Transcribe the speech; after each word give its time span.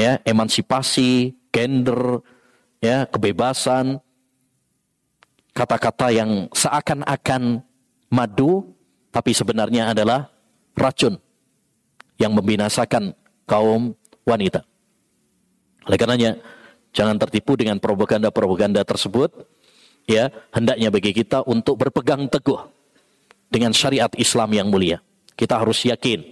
ya, 0.00 0.12
emansipasi, 0.24 1.36
gender, 1.52 2.24
ya, 2.80 3.04
kebebasan, 3.04 4.00
kata-kata 5.52 6.08
yang 6.08 6.48
seakan-akan 6.56 7.60
madu, 8.08 8.72
tapi 9.12 9.36
sebenarnya 9.36 9.92
adalah 9.92 10.32
racun 10.72 11.20
yang 12.16 12.32
membinasakan 12.32 13.12
kaum 13.44 13.92
wanita. 14.24 14.64
Oleh 15.84 15.98
karenanya, 16.00 16.30
jangan 16.96 17.20
tertipu 17.20 17.56
dengan 17.60 17.76
propaganda-propaganda 17.76 18.84
tersebut. 18.88 19.32
Ya, 20.08 20.32
hendaknya 20.50 20.90
bagi 20.90 21.14
kita 21.14 21.44
untuk 21.46 21.78
berpegang 21.78 22.26
teguh 22.26 22.66
dengan 23.52 23.70
syariat 23.70 24.10
Islam 24.16 24.50
yang 24.56 24.66
mulia. 24.66 24.98
Kita 25.38 25.60
harus 25.60 25.86
yakin 25.86 26.24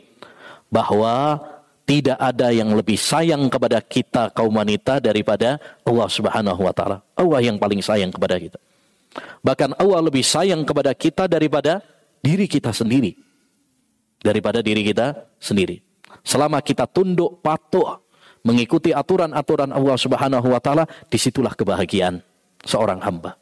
bahwa 0.73 1.41
tidak 1.89 2.21
ada 2.21 2.53
yang 2.53 2.69
lebih 2.77 3.01
sayang 3.01 3.49
kepada 3.49 3.81
kita 3.81 4.29
kaum 4.37 4.53
wanita 4.53 5.01
daripada 5.01 5.57
Allah 5.89 6.09
Subhanahu 6.13 6.61
wa 6.61 6.75
taala. 6.77 7.01
Allah 7.17 7.41
yang 7.41 7.57
paling 7.57 7.81
sayang 7.81 8.13
kepada 8.13 8.37
kita. 8.37 8.61
Bahkan 9.41 9.73
Allah 9.81 10.05
lebih 10.05 10.21
sayang 10.21 10.69
kepada 10.69 10.93
kita 10.93 11.25
daripada 11.25 11.81
diri 12.21 12.45
kita 12.45 12.77
sendiri. 12.77 13.17
Daripada 14.21 14.61
diri 14.61 14.85
kita 14.85 15.17
sendiri. 15.41 15.81
Selama 16.21 16.61
kita 16.61 16.85
tunduk 16.85 17.41
patuh 17.41 18.05
mengikuti 18.45 18.93
aturan-aturan 18.93 19.73
Allah 19.73 19.97
Subhanahu 19.97 20.45
wa 20.45 20.61
taala, 20.61 20.85
di 21.09 21.17
situlah 21.17 21.57
kebahagiaan 21.57 22.21
seorang 22.69 23.01
hamba. 23.01 23.41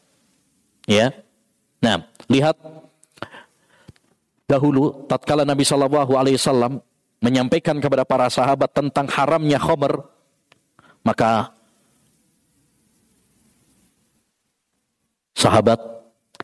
Ya. 0.87 1.11
Nah, 1.83 2.07
lihat 2.31 2.55
dahulu 4.47 5.03
tatkala 5.11 5.43
Nabi 5.43 5.67
Shallallahu 5.67 6.15
alaihi 6.15 6.39
wasallam 6.39 6.79
menyampaikan 7.27 7.83
kepada 7.83 8.07
para 8.07 8.31
sahabat 8.31 8.71
tentang 8.71 9.11
haramnya 9.11 9.59
khamr, 9.59 10.07
maka 11.03 11.51
sahabat 15.35 15.83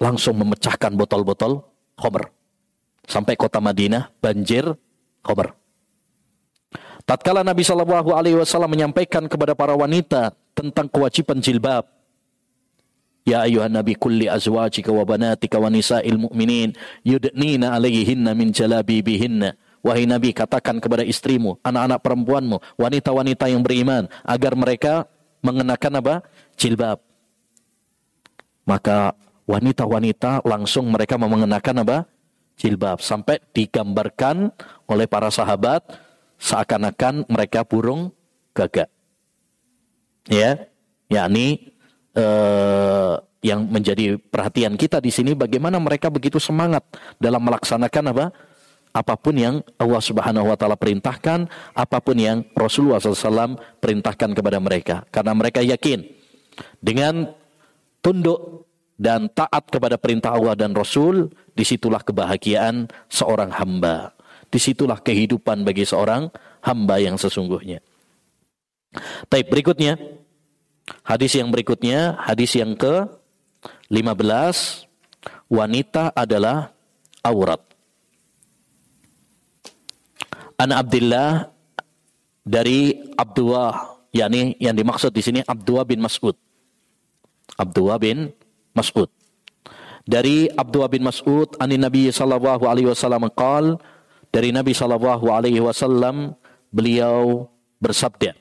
langsung 0.03 0.35
memecahkan 0.43 0.91
botol-botol 0.99 1.63
khamr. 1.95 2.27
Sampai 3.07 3.39
kota 3.39 3.63
Madinah 3.63 4.11
banjir 4.19 4.75
khamr. 5.23 5.55
Tatkala 7.07 7.47
Nabi 7.47 7.63
Shallallahu 7.63 8.11
Alaihi 8.15 8.39
Wasallam 8.39 8.75
menyampaikan 8.75 9.31
kepada 9.31 9.55
para 9.55 9.79
wanita 9.79 10.35
tentang 10.55 10.91
kewajiban 10.91 11.39
jilbab, 11.39 11.87
Ya 13.23 13.47
ayuhan 13.47 13.71
Nabi 13.71 13.95
kulli 13.95 14.27
azwajika 14.27 14.91
wa 14.91 15.07
banatika 15.07 15.55
wa 15.63 15.71
nisa'il 15.71 16.19
mu'minin 16.19 16.75
yudnina 17.07 17.71
alaihinna 17.71 18.35
min 18.35 18.51
jalabibihinna. 18.51 19.55
Wahai 19.83 20.07
Nabi 20.07 20.31
katakan 20.31 20.79
kepada 20.79 21.03
istrimu, 21.03 21.59
anak-anak 21.67 21.99
perempuanmu, 22.07 22.57
wanita-wanita 22.79 23.51
yang 23.51 23.67
beriman 23.67 24.07
agar 24.23 24.55
mereka 24.55 25.11
mengenakan 25.43 25.99
apa? 25.99 26.15
Jilbab. 26.55 27.03
Maka 28.63 29.19
wanita-wanita 29.51 30.47
langsung 30.47 30.87
mereka 30.87 31.19
mengenakan 31.19 31.83
apa? 31.83 31.99
Jilbab 32.55 33.03
sampai 33.03 33.43
digambarkan 33.51 34.55
oleh 34.87 35.11
para 35.11 35.35
sahabat 35.35 35.83
seakan-akan 36.39 37.27
mereka 37.27 37.67
burung 37.67 38.15
gagak. 38.55 38.87
Ya, 40.31 40.71
yakni 41.11 41.75
eh, 42.15 43.15
yang 43.43 43.67
menjadi 43.67 44.15
perhatian 44.15 44.79
kita 44.79 45.03
di 45.03 45.11
sini 45.11 45.35
bagaimana 45.35 45.83
mereka 45.83 46.07
begitu 46.07 46.39
semangat 46.39 46.87
dalam 47.19 47.43
melaksanakan 47.43 48.15
apa? 48.15 48.27
Apa 48.93 49.17
pun 49.17 49.33
yang 49.33 49.65
Allah 49.81 50.03
Subhanahu 50.05 50.53
wa 50.53 50.57
taala 50.57 50.77
perintahkan, 50.77 51.49
apa 51.73 51.99
pun 52.05 52.17
yang 52.21 52.45
Rasulullah 52.53 53.01
SAW 53.01 53.57
perintahkan 53.81 54.37
kepada 54.37 54.61
mereka. 54.61 55.09
Karena 55.09 55.33
mereka 55.33 55.65
yakin 55.65 56.05
dengan 56.85 57.33
tunduk 58.05 58.69
dan 59.01 59.33
taat 59.33 59.73
kepada 59.73 59.97
perintah 59.97 60.37
Allah 60.37 60.53
dan 60.55 60.77
Rasul, 60.77 61.33
di 61.57 61.65
situlah 61.65 62.05
kebahagiaan 62.05 62.93
seorang 63.09 63.51
hamba. 63.57 64.13
Di 64.53 64.61
situlah 64.61 65.01
kehidupan 65.01 65.65
bagi 65.65 65.89
seorang 65.89 66.29
hamba 66.61 67.01
yang 67.01 67.17
sesungguhnya. 67.17 67.81
Taib 69.33 69.49
berikutnya, 69.49 69.97
hadis 71.09 71.33
yang 71.33 71.49
berikutnya, 71.49 72.21
hadis 72.21 72.53
yang 72.53 72.77
ke 72.77 73.09
15, 73.89 74.85
wanita 75.49 76.13
adalah 76.13 76.77
aurat. 77.25 77.72
An 80.63 80.71
Abdullah 80.71 81.51
dari 82.47 82.95
Abdullah, 83.19 83.99
yakni 84.15 84.55
yang 84.63 84.79
dimaksud 84.79 85.11
di 85.11 85.19
sini 85.19 85.41
Abdullah 85.43 85.83
bin 85.83 85.99
Mas'ud. 85.99 86.39
Abdullah 87.59 87.99
bin 87.99 88.31
Mas'ud. 88.71 89.11
Dari 90.07 90.47
Abdullah 90.55 90.87
bin 90.87 91.03
Mas'ud, 91.03 91.59
ani 91.59 91.75
Nabi 91.79 92.15
sallallahu 92.15 92.71
alaihi 92.71 92.87
wasallam 92.87 93.27
qala 93.35 93.83
dari 94.33 94.49
Nabi 94.51 94.73
Shallallahu 94.73 95.29
Alaihi 95.29 95.61
Wasallam 95.61 96.33
beliau 96.73 97.53
bersabda, 97.79 98.33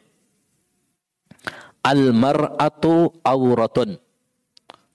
Al 1.84 2.16
mar'atu 2.16 3.12
auratun. 3.22 4.00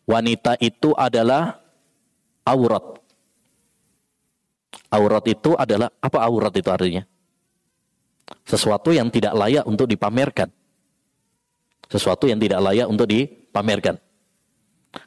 Wanita 0.08 0.56
itu 0.62 0.96
adalah 0.96 1.60
aurat. 2.46 3.02
Aurat 4.88 5.24
itu 5.26 5.52
adalah 5.58 5.90
apa 5.98 6.18
aurat 6.22 6.54
itu 6.54 6.70
artinya? 6.70 7.02
Sesuatu 8.46 8.90
yang 8.90 9.10
tidak 9.10 9.34
layak 9.34 9.64
untuk 9.66 9.86
dipamerkan. 9.86 10.50
Sesuatu 11.86 12.26
yang 12.26 12.42
tidak 12.42 12.58
layak 12.62 12.86
untuk 12.90 13.06
dipamerkan. 13.06 13.98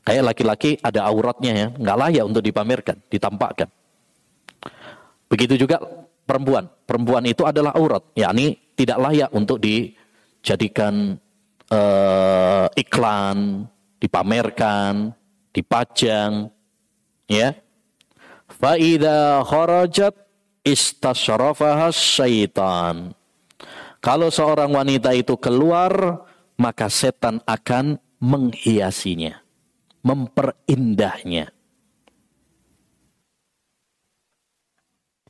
Kayak 0.06 0.24
laki-laki 0.34 0.80
ada 0.80 1.07
auratnya 1.09 1.52
ya, 1.52 1.68
nggak 1.74 1.97
layak 1.97 2.24
untuk 2.24 2.44
dipamerkan, 2.46 2.97
ditampakkan. 3.09 3.68
Begitu 5.28 5.66
juga 5.66 5.81
perempuan. 6.24 6.69
Perempuan 6.85 7.24
itu 7.25 7.46
adalah 7.46 7.74
aurat, 7.74 8.06
yakni 8.13 8.57
tidak 8.78 8.97
layak 9.02 9.30
untuk 9.34 9.57
dijadikan 9.62 11.18
uh, 11.74 12.68
iklan, 12.78 13.66
dipamerkan, 13.97 15.13
dipajang, 15.51 16.53
ya. 17.25 17.57
Faida 18.50 19.46
kharajat 19.46 20.13
istasyarafaha 20.63 21.91
syaitan. 21.93 23.13
Kalau 23.99 24.31
seorang 24.31 24.71
wanita 24.71 25.11
itu 25.11 25.35
keluar, 25.35 26.23
maka 26.55 26.87
setan 26.87 27.43
akan 27.43 27.99
menghiasinya, 28.19 29.43
memperindahnya. 30.03 31.51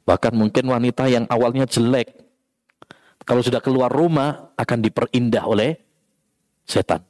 Bahkan 0.06 0.34
mungkin 0.34 0.66
wanita 0.70 1.06
yang 1.06 1.26
awalnya 1.30 1.70
jelek, 1.70 2.14
kalau 3.26 3.46
sudah 3.46 3.62
keluar 3.62 3.94
rumah 3.94 4.54
akan 4.58 4.80
diperindah 4.82 5.46
oleh 5.46 5.78
setan. 6.66 7.06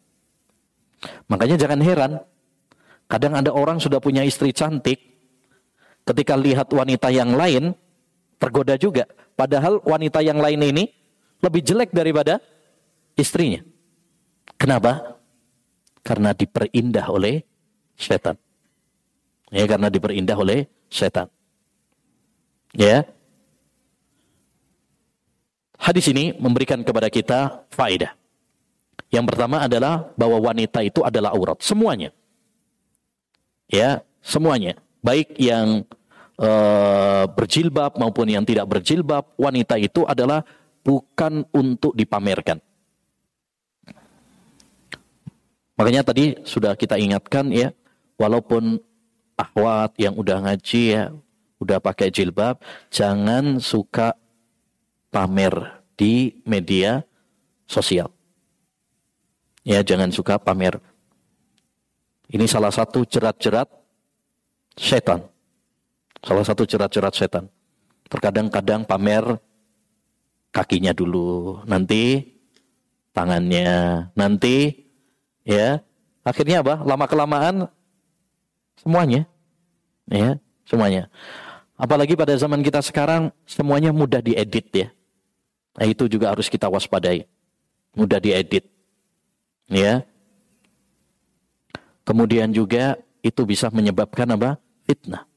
Makanya 1.31 1.55
jangan 1.55 1.79
heran, 1.79 2.11
kadang 3.07 3.39
ada 3.39 3.55
orang 3.55 3.79
sudah 3.79 4.03
punya 4.03 4.23
istri 4.27 4.51
cantik, 4.51 4.99
ketika 6.03 6.35
lihat 6.35 6.67
wanita 6.75 7.07
yang 7.07 7.39
lain, 7.39 7.71
tergoda 8.39 8.79
juga. 8.79 9.05
Padahal 9.35 9.83
wanita 9.83 10.23
yang 10.23 10.39
lain 10.39 10.63
ini 10.63 10.83
lebih 11.43 11.61
jelek 11.61 11.91
daripada 11.91 12.39
istrinya. 13.19 13.61
Kenapa? 14.55 15.19
Karena 16.01 16.31
diperindah 16.31 17.05
oleh 17.11 17.43
setan. 17.99 18.39
Ya, 19.51 19.67
karena 19.67 19.91
diperindah 19.91 20.39
oleh 20.39 20.65
setan. 20.87 21.27
Ya. 22.71 23.03
Hadis 25.79 26.11
ini 26.11 26.35
memberikan 26.35 26.83
kepada 26.83 27.07
kita 27.07 27.63
faedah. 27.71 28.15
Yang 29.09 29.25
pertama 29.33 29.63
adalah 29.63 30.11
bahwa 30.13 30.37
wanita 30.51 30.85
itu 30.85 31.01
adalah 31.01 31.33
aurat, 31.33 31.57
semuanya. 31.63 32.13
Ya, 33.65 34.05
semuanya. 34.21 34.77
Baik 35.01 35.33
yang 35.39 35.87
uh, 36.39 37.27
berjilbab 37.27 37.99
maupun 37.99 38.31
yang 38.31 38.47
tidak 38.47 38.65
berjilbab, 38.65 39.35
wanita 39.35 39.75
itu 39.75 40.07
adalah 40.07 40.41
bukan 40.81 41.43
untuk 41.51 41.93
dipamerkan. 41.93 42.63
Makanya 45.75 46.03
tadi 46.03 46.35
sudah 46.43 46.75
kita 46.75 46.99
ingatkan 46.99 47.51
ya, 47.51 47.71
walaupun 48.19 48.79
ahwat 49.39 49.95
yang 49.95 50.15
udah 50.19 50.43
ngaji 50.43 50.83
ya, 50.91 51.03
udah 51.59 51.79
pakai 51.79 52.11
jilbab, 52.11 52.59
jangan 52.91 53.63
suka 53.63 54.15
pamer 55.07 55.83
di 55.95 56.39
media 56.43 57.03
sosial. 57.63 58.11
Ya, 59.63 59.79
jangan 59.83 60.11
suka 60.11 60.39
pamer. 60.39 60.79
Ini 62.27 62.43
salah 62.47 62.71
satu 62.71 63.07
jerat-jerat 63.07 63.67
setan. 64.75 65.38
Salah 66.19 66.43
satu 66.43 66.67
jerat-jerat 66.67 67.13
setan. 67.15 67.45
Terkadang-kadang 68.09 68.83
pamer 68.83 69.23
kakinya 70.51 70.91
dulu. 70.91 71.61
Nanti 71.63 72.35
tangannya. 73.13 74.09
Nanti 74.17 74.87
ya, 75.45 75.79
akhirnya 76.25 76.65
apa? 76.65 76.81
Lama 76.83 77.05
kelamaan 77.05 77.55
semuanya 78.79 79.27
ya, 80.09 80.39
semuanya. 80.65 81.07
Apalagi 81.79 82.17
pada 82.17 82.35
zaman 82.35 82.59
kita 82.59 82.83
sekarang 82.83 83.31
semuanya 83.47 83.95
mudah 83.95 84.19
diedit 84.19 84.67
ya. 84.75 84.87
Nah, 85.79 85.87
itu 85.87 86.11
juga 86.11 86.35
harus 86.35 86.51
kita 86.51 86.67
waspadai. 86.67 87.23
Mudah 87.95 88.19
diedit. 88.19 88.67
Ya. 89.71 90.03
Kemudian 92.03 92.51
juga 92.51 92.99
itu 93.21 93.45
bisa 93.45 93.71
menyebabkan 93.71 94.27
apa? 94.33 94.59
Fitnah. 94.83 95.28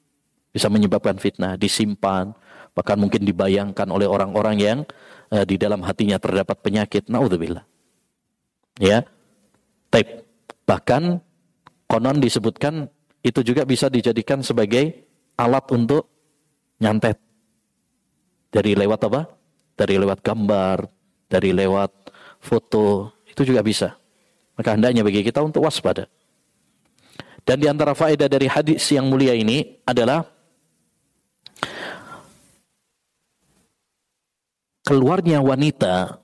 Bisa 0.53 0.69
menyebabkan 0.69 1.17
fitnah, 1.17 1.57
disimpan, 1.57 2.37
bahkan 2.77 3.01
mungkin 3.01 3.25
dibayangkan 3.25 3.89
oleh 3.89 4.05
orang-orang 4.05 4.57
yang 4.61 4.79
uh, 5.33 5.45
di 5.49 5.57
dalam 5.57 5.81
hatinya 5.81 6.21
terdapat 6.21 6.61
penyakit. 6.61 7.09
Naudzubillah. 7.09 7.65
Ya. 8.77 9.09
Tape. 9.89 10.29
Bahkan 10.69 11.21
konon 11.89 12.21
disebutkan 12.21 12.89
itu 13.25 13.41
juga 13.45 13.65
bisa 13.65 13.89
dijadikan 13.89 14.41
sebagai 14.41 15.09
alat 15.37 15.65
untuk 15.73 16.09
nyantet. 16.81 17.17
Dari 18.53 18.77
lewat 18.77 19.01
apa? 19.09 19.23
Dari 19.73 19.97
lewat 19.97 20.21
gambar, 20.21 20.85
dari 21.33 21.57
lewat 21.57 22.13
foto, 22.43 23.17
itu 23.25 23.49
juga 23.49 23.65
bisa. 23.65 23.97
Maka 24.59 24.77
hendaknya 24.77 25.01
bagi 25.01 25.25
kita 25.25 25.41
untuk 25.41 25.65
waspada. 25.65 26.05
Dan 27.43 27.59
di 27.59 27.67
antara 27.67 27.97
faedah 27.97 28.29
dari 28.29 28.47
hadis 28.47 28.85
yang 28.93 29.09
mulia 29.09 29.33
ini 29.35 29.83
adalah 29.89 30.23
keluarnya 34.83 35.39
wanita 35.43 36.23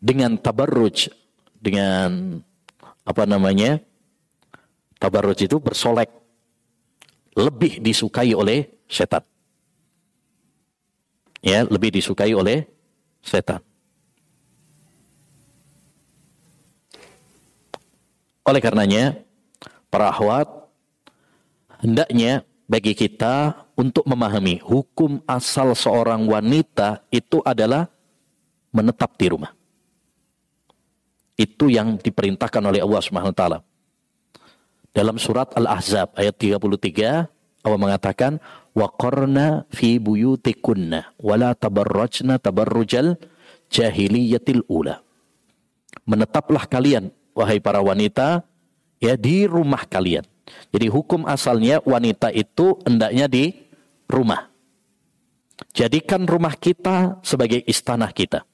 dengan 0.00 0.38
tabarruj 0.40 1.12
dengan 1.60 2.40
apa 3.04 3.26
namanya 3.26 3.82
tabarruj 4.96 5.44
itu 5.44 5.58
bersolek 5.60 6.08
lebih 7.34 7.82
disukai 7.82 8.32
oleh 8.32 8.70
setan. 8.86 9.22
Ya 11.40 11.64
lebih 11.64 11.92
disukai 11.94 12.32
oleh 12.36 12.68
setan. 13.24 13.64
Oleh 18.44 18.60
karenanya 18.60 19.20
para 19.88 20.10
ahwat 20.10 20.48
hendaknya 21.80 22.44
bagi 22.70 22.94
kita 22.94 23.66
untuk 23.74 24.06
memahami 24.06 24.62
hukum 24.62 25.18
asal 25.26 25.74
seorang 25.74 26.22
wanita 26.22 27.02
itu 27.10 27.42
adalah 27.42 27.90
menetap 28.70 29.18
di 29.18 29.26
rumah. 29.26 29.50
Itu 31.34 31.66
yang 31.66 31.98
diperintahkan 31.98 32.62
oleh 32.62 32.78
Allah 32.78 33.02
Subhanahu 33.02 33.34
taala. 33.34 33.66
Dalam 34.94 35.18
surat 35.18 35.50
Al-Ahzab 35.58 36.14
ayat 36.14 36.38
33 36.38 37.66
Allah 37.66 37.80
mengatakan 37.80 38.38
wa 38.70 38.86
qarna 38.86 39.66
fi 39.74 39.98
buyutikunna 39.98 41.18
wala 41.18 41.58
tabarrajna 41.58 42.38
tabarrujal 42.38 43.18
jahiliyatil 43.66 44.62
ula. 44.70 45.02
Menetaplah 46.06 46.70
kalian 46.70 47.10
wahai 47.34 47.58
para 47.58 47.82
wanita 47.82 48.46
ya 49.02 49.18
di 49.18 49.50
rumah 49.50 49.82
kalian 49.90 50.29
jadi 50.70 50.86
hukum 50.86 51.26
asalnya 51.26 51.82
wanita 51.82 52.30
itu 52.30 52.78
hendaknya 52.86 53.26
di 53.26 53.50
rumah. 54.06 54.50
Jadikan 55.74 56.24
rumah 56.24 56.56
kita 56.56 57.20
sebagai 57.20 57.60
istana 57.68 58.08
kita. 58.10 58.46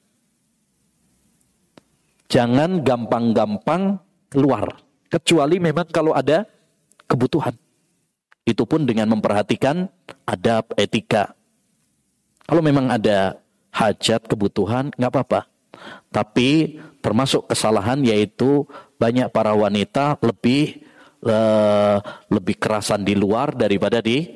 Jangan 2.27 2.83
gampang-gampang 2.83 4.03
keluar. 4.27 4.83
Kecuali 5.07 5.61
memang 5.63 5.87
kalau 5.87 6.11
ada 6.11 6.43
kebutuhan. 7.07 7.55
Itu 8.43 8.67
pun 8.67 8.83
dengan 8.83 9.07
memperhatikan 9.11 9.87
adab, 10.27 10.75
etika. 10.75 11.31
Kalau 12.43 12.59
memang 12.59 12.91
ada 12.91 13.39
hajat, 13.71 14.27
kebutuhan, 14.27 14.91
nggak 14.95 15.11
apa-apa. 15.11 15.41
Tapi 16.11 16.79
termasuk 16.99 17.47
kesalahan 17.47 18.03
yaitu 18.03 18.67
banyak 18.99 19.29
para 19.31 19.53
wanita 19.55 20.19
lebih 20.19 20.86
uh, 21.25 21.97
lebih 22.29 22.59
kerasan 22.59 23.01
di 23.01 23.17
luar 23.17 23.55
daripada 23.55 24.03
di 24.03 24.27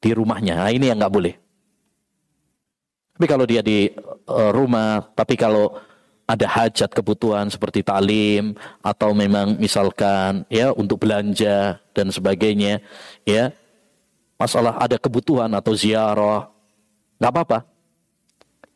di 0.00 0.10
rumahnya. 0.12 0.62
Nah, 0.62 0.70
ini 0.72 0.88
yang 0.88 1.00
nggak 1.00 1.14
boleh. 1.14 1.34
Tapi 3.16 3.26
kalau 3.26 3.44
dia 3.48 3.64
di 3.64 3.88
uh, 4.28 4.52
rumah, 4.52 5.00
tapi 5.16 5.40
kalau 5.40 5.72
ada 6.26 6.44
hajat 6.44 6.90
kebutuhan 6.90 7.48
seperti 7.48 7.86
talim 7.86 8.52
atau 8.82 9.14
memang 9.14 9.56
misalkan 9.56 10.42
ya 10.52 10.74
untuk 10.74 11.00
belanja 11.06 11.80
dan 11.96 12.12
sebagainya, 12.12 12.84
ya 13.24 13.54
masalah 14.36 14.76
ada 14.76 15.00
kebutuhan 15.00 15.48
atau 15.56 15.72
ziarah, 15.72 16.52
nggak 17.16 17.32
apa-apa. 17.32 17.58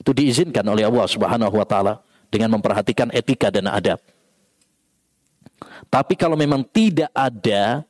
Itu 0.00 0.16
diizinkan 0.16 0.64
oleh 0.64 0.88
Allah 0.88 1.04
Subhanahu 1.04 1.60
Wa 1.60 1.66
Taala 1.68 1.94
dengan 2.32 2.56
memperhatikan 2.56 3.12
etika 3.12 3.52
dan 3.52 3.68
adab. 3.68 4.00
Tapi 5.90 6.14
kalau 6.14 6.38
memang 6.38 6.62
tidak 6.70 7.10
ada 7.10 7.82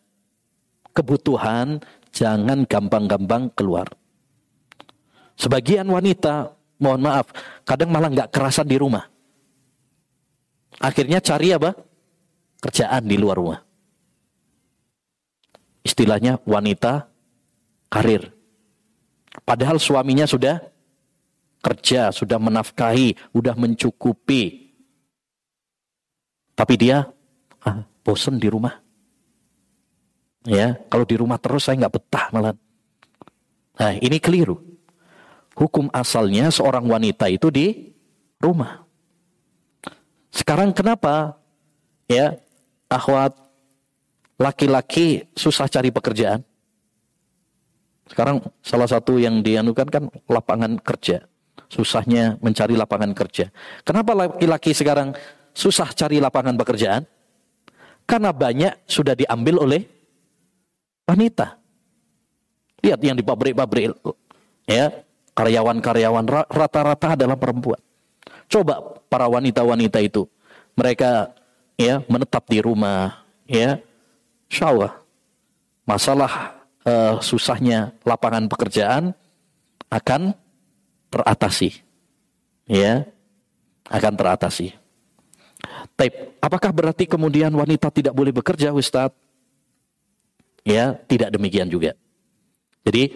kebutuhan, 0.97 1.79
jangan 2.17 2.64
gampang-gampang 2.64 3.52
keluar. 3.52 3.87
Sebagian 5.37 5.85
wanita, 5.85 6.56
mohon 6.81 7.05
maaf, 7.05 7.29
kadang 7.69 7.93
malah 7.93 8.08
nggak 8.08 8.32
kerasan 8.32 8.64
di 8.64 8.81
rumah. 8.81 9.05
Akhirnya 10.81 11.20
cari 11.20 11.52
apa? 11.52 11.76
Kerjaan 12.61 13.05
di 13.05 13.17
luar 13.20 13.37
rumah. 13.37 13.61
Istilahnya 15.85 16.41
wanita 16.44 17.08
karir. 17.93 18.32
Padahal 19.44 19.76
suaminya 19.76 20.25
sudah 20.25 20.61
kerja, 21.61 22.12
sudah 22.12 22.41
menafkahi, 22.41 23.17
sudah 23.32 23.55
mencukupi. 23.56 24.73
Tapi 26.56 26.75
dia 26.76 27.08
ah, 27.64 27.85
bosen 28.05 28.41
di 28.41 28.49
rumah. 28.49 28.79
Ya, 30.49 30.81
kalau 30.88 31.05
di 31.05 31.20
rumah 31.20 31.37
terus 31.37 31.69
saya 31.69 31.76
nggak 31.76 31.94
betah 32.00 32.26
malah. 32.32 32.56
Nah, 33.76 33.93
ini 34.00 34.17
keliru. 34.17 34.56
Hukum 35.52 35.93
asalnya 35.93 36.49
seorang 36.49 36.88
wanita 36.88 37.29
itu 37.29 37.52
di 37.52 37.93
rumah. 38.41 38.88
Sekarang 40.32 40.72
kenapa 40.72 41.36
ya 42.08 42.41
akhwat 42.89 43.36
laki-laki 44.41 45.29
susah 45.36 45.69
cari 45.69 45.93
pekerjaan? 45.93 46.41
Sekarang 48.08 48.41
salah 48.65 48.89
satu 48.89 49.20
yang 49.20 49.44
dianukan 49.44 49.86
kan 49.86 50.05
lapangan 50.27 50.81
kerja. 50.81 51.29
Susahnya 51.70 52.34
mencari 52.43 52.75
lapangan 52.75 53.15
kerja. 53.15 53.53
Kenapa 53.86 54.17
laki-laki 54.17 54.75
sekarang 54.75 55.15
susah 55.55 55.93
cari 55.94 56.19
lapangan 56.19 56.58
pekerjaan? 56.58 57.06
Karena 58.10 58.34
banyak 58.34 58.90
sudah 58.90 59.14
diambil 59.14 59.62
oleh 59.62 59.86
wanita. 61.06 61.55
Lihat 62.82 62.98
yang 63.06 63.14
di 63.14 63.22
pabrik-pabrik 63.22 63.94
ya, 64.67 64.90
karyawan-karyawan 65.38 66.26
rata-rata 66.50 67.14
adalah 67.14 67.38
perempuan. 67.38 67.79
Coba 68.50 68.82
para 69.06 69.31
wanita-wanita 69.31 70.02
itu, 70.02 70.26
mereka 70.74 71.31
ya 71.79 72.02
menetap 72.10 72.50
di 72.50 72.58
rumah, 72.58 73.22
ya, 73.46 73.79
insya 74.50 74.90
masalah 75.86 76.58
uh, 76.82 77.22
susahnya 77.22 77.94
lapangan 78.02 78.50
pekerjaan 78.50 79.14
akan 79.86 80.34
teratasi, 81.14 81.79
ya, 82.67 83.06
akan 83.86 84.12
teratasi. 84.19 84.80
Taib. 85.94 86.40
Apakah 86.40 86.70
berarti 86.72 87.05
kemudian 87.05 87.52
wanita 87.52 87.93
tidak 87.93 88.17
boleh 88.17 88.32
bekerja, 88.32 88.72
Ustaz? 88.72 89.12
Ya, 90.64 90.96
tidak 91.08 91.32
demikian 91.32 91.69
juga. 91.69 91.96
Jadi, 92.84 93.12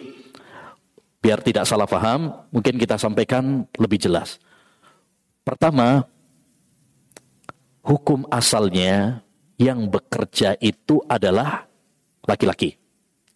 biar 1.21 1.41
tidak 1.41 1.65
salah 1.65 1.89
paham, 1.89 2.45
mungkin 2.53 2.77
kita 2.77 2.97
sampaikan 3.01 3.65
lebih 3.77 3.97
jelas. 3.97 4.37
Pertama, 5.45 6.05
hukum 7.85 8.25
asalnya 8.33 9.21
yang 9.57 9.85
bekerja 9.89 10.57
itu 10.57 11.01
adalah 11.05 11.69
laki-laki. 12.25 12.77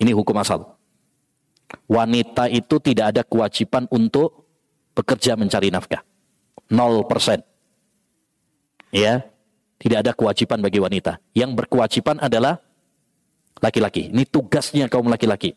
Ini 0.02 0.12
hukum 0.14 0.38
asal. 0.42 0.66
Wanita 1.86 2.50
itu 2.50 2.82
tidak 2.82 3.14
ada 3.14 3.22
kewajiban 3.22 3.86
untuk 3.94 4.50
bekerja 4.98 5.38
mencari 5.38 5.70
nafkah. 5.70 6.02
0%. 6.70 7.49
Ya, 8.90 9.26
tidak 9.78 9.98
ada 10.06 10.12
kewajiban 10.18 10.60
bagi 10.60 10.82
wanita. 10.82 11.22
Yang 11.38 11.64
berkewajiban 11.64 12.18
adalah 12.20 12.60
laki-laki. 13.62 14.10
Ini 14.10 14.26
tugasnya 14.26 14.90
kaum 14.90 15.08
laki-laki. 15.08 15.54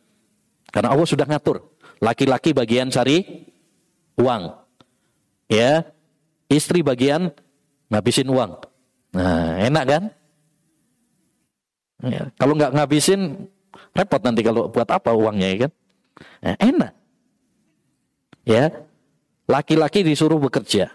Karena 0.68 0.92
Allah 0.92 1.08
sudah 1.08 1.24
ngatur. 1.24 1.64
Laki-laki 2.02 2.52
bagian 2.52 2.90
cari 2.90 3.48
uang. 4.18 4.42
Ya, 5.48 5.86
Istri 6.52 6.84
bagian 6.84 7.32
ngabisin 7.88 8.28
uang. 8.28 8.60
Nah, 9.16 9.56
enak 9.56 9.84
kan? 9.88 10.02
Ya, 12.04 12.28
kalau 12.36 12.52
nggak 12.52 12.76
ngabisin, 12.76 13.48
repot 13.96 14.20
nanti 14.20 14.44
kalau 14.44 14.68
buat 14.68 14.88
apa 14.92 15.16
uangnya 15.16 15.48
ya 15.48 15.56
kan? 15.64 15.72
Nah, 16.44 16.56
enak. 16.60 16.92
Ya, 18.44 18.64
laki-laki 19.48 20.04
disuruh 20.04 20.36
bekerja. 20.36 20.92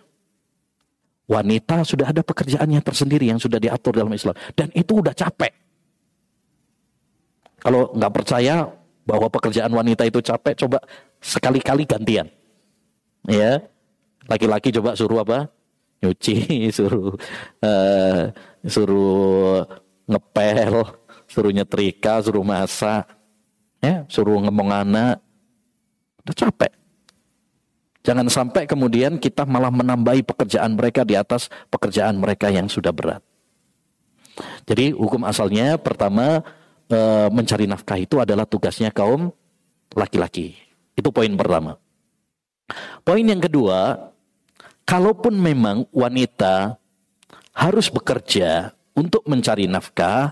Wanita 1.27 1.83
sudah 1.83 2.15
ada 2.15 2.23
pekerjaannya 2.23 2.79
tersendiri 2.79 3.27
yang 3.27 3.35
sudah 3.35 3.59
diatur 3.59 3.99
dalam 3.99 4.15
Islam. 4.15 4.31
Dan 4.55 4.71
itu 4.71 5.03
udah 5.03 5.11
capek. 5.11 5.51
Kalau 7.59 7.91
nggak 7.91 8.13
percaya 8.15 8.63
bahwa 9.03 9.27
pekerjaan 9.27 9.71
wanita 9.75 10.07
itu 10.07 10.23
capek, 10.23 10.55
coba 10.55 10.79
sekali-kali 11.19 11.83
gantian. 11.83 12.31
Ya, 13.27 13.59
laki-laki 14.31 14.71
coba 14.71 14.95
suruh 14.95 15.19
apa? 15.19 15.51
Nyuci, 15.99 16.47
suruh 16.77 17.11
uh, 17.59 18.31
suruh 18.63 19.67
ngepel, 20.07 20.73
suruh 21.27 21.51
nyetrika, 21.51 22.23
suruh 22.23 22.45
masak, 22.47 23.03
ya, 23.83 24.07
suruh 24.07 24.39
ngomong 24.47 24.71
anak. 24.71 25.19
Udah 26.23 26.35
capek. 26.47 26.71
Jangan 28.07 28.31
sampai 28.31 28.63
kemudian 28.63 29.19
kita 29.19 29.43
malah 29.43 29.67
menambahi 29.67 30.23
pekerjaan 30.23 30.79
mereka 30.79 31.03
di 31.03 31.19
atas 31.19 31.51
pekerjaan 31.67 32.15
mereka 32.15 32.47
yang 32.47 32.71
sudah 32.71 32.95
berat. 32.95 33.19
Jadi 34.63 34.95
hukum 34.95 35.27
asalnya 35.27 35.75
pertama 35.75 36.39
e, 36.87 36.99
mencari 37.27 37.67
nafkah 37.67 37.99
itu 37.99 38.23
adalah 38.23 38.47
tugasnya 38.47 38.95
kaum 38.95 39.27
laki-laki. 39.91 40.55
Itu 40.95 41.11
poin 41.11 41.35
pertama. 41.35 41.75
Poin 43.03 43.27
yang 43.27 43.43
kedua, 43.43 44.07
kalaupun 44.87 45.35
memang 45.35 45.83
wanita 45.91 46.79
harus 47.51 47.91
bekerja 47.91 48.71
untuk 48.95 49.27
mencari 49.27 49.67
nafkah, 49.67 50.31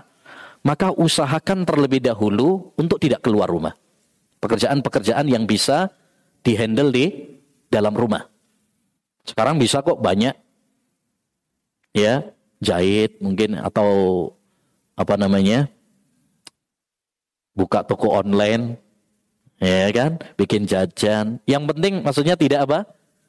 maka 0.64 0.96
usahakan 0.96 1.68
terlebih 1.68 2.00
dahulu 2.00 2.72
untuk 2.80 2.96
tidak 3.04 3.20
keluar 3.20 3.52
rumah. 3.52 3.76
Pekerjaan-pekerjaan 4.40 5.28
yang 5.28 5.44
bisa 5.44 5.92
dihandle 6.40 6.88
di 6.88 7.35
dalam 7.68 7.94
rumah. 7.94 8.28
Sekarang 9.26 9.58
bisa 9.58 9.82
kok 9.82 9.98
banyak 9.98 10.34
ya 11.96 12.30
jahit 12.62 13.18
mungkin 13.18 13.58
atau 13.58 14.30
apa 14.96 15.16
namanya 15.16 15.68
buka 17.56 17.84
toko 17.84 18.16
online 18.16 18.76
ya 19.60 19.88
kan 19.92 20.20
bikin 20.36 20.68
jajan 20.68 21.40
yang 21.48 21.64
penting 21.64 22.04
maksudnya 22.04 22.36
tidak 22.36 22.68
apa 22.68 22.84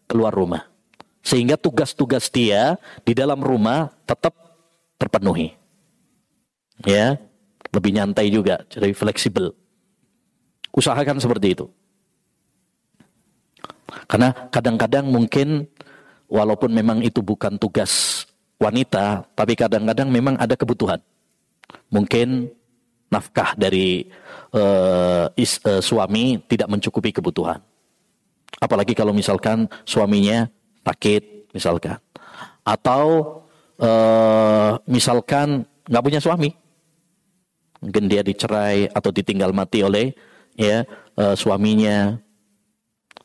keluar 0.08 0.36
rumah 0.36 0.67
sehingga 1.27 1.60
tugas-tugas 1.60 2.32
dia 2.32 2.79
di 3.03 3.12
dalam 3.12 3.44
rumah 3.44 3.91
tetap 4.08 4.32
terpenuhi. 4.96 5.51
Ya, 6.88 7.20
lebih 7.75 7.91
nyantai 7.91 8.32
juga, 8.32 8.63
jadi 8.72 8.96
fleksibel. 8.96 9.51
Usahakan 10.72 11.20
seperti 11.20 11.58
itu. 11.58 11.65
Karena 14.05 14.29
kadang-kadang 14.53 15.09
mungkin 15.09 15.65
walaupun 16.29 16.69
memang 16.69 17.01
itu 17.01 17.25
bukan 17.25 17.57
tugas 17.57 18.23
wanita, 18.61 19.25
tapi 19.33 19.57
kadang-kadang 19.57 20.13
memang 20.13 20.37
ada 20.37 20.53
kebutuhan. 20.53 21.01
Mungkin 21.89 22.51
nafkah 23.09 23.55
dari 23.55 24.05
uh, 24.53 25.31
is, 25.39 25.57
uh, 25.63 25.81
suami 25.81 26.37
tidak 26.45 26.69
mencukupi 26.69 27.15
kebutuhan. 27.15 27.63
Apalagi 28.61 28.93
kalau 28.93 29.13
misalkan 29.13 29.69
suaminya 29.85 30.49
sakit 30.87 31.51
misalkan 31.51 31.99
atau 32.63 33.03
uh, 33.79 34.79
misalkan 34.87 35.67
nggak 35.87 36.03
punya 36.03 36.19
suami 36.23 36.51
mungkin 37.83 38.07
dia 38.07 38.23
dicerai 38.23 38.87
atau 38.91 39.11
ditinggal 39.11 39.51
mati 39.51 39.83
oleh 39.83 40.15
ya 40.55 40.87
uh, 41.19 41.35
suaminya 41.35 42.17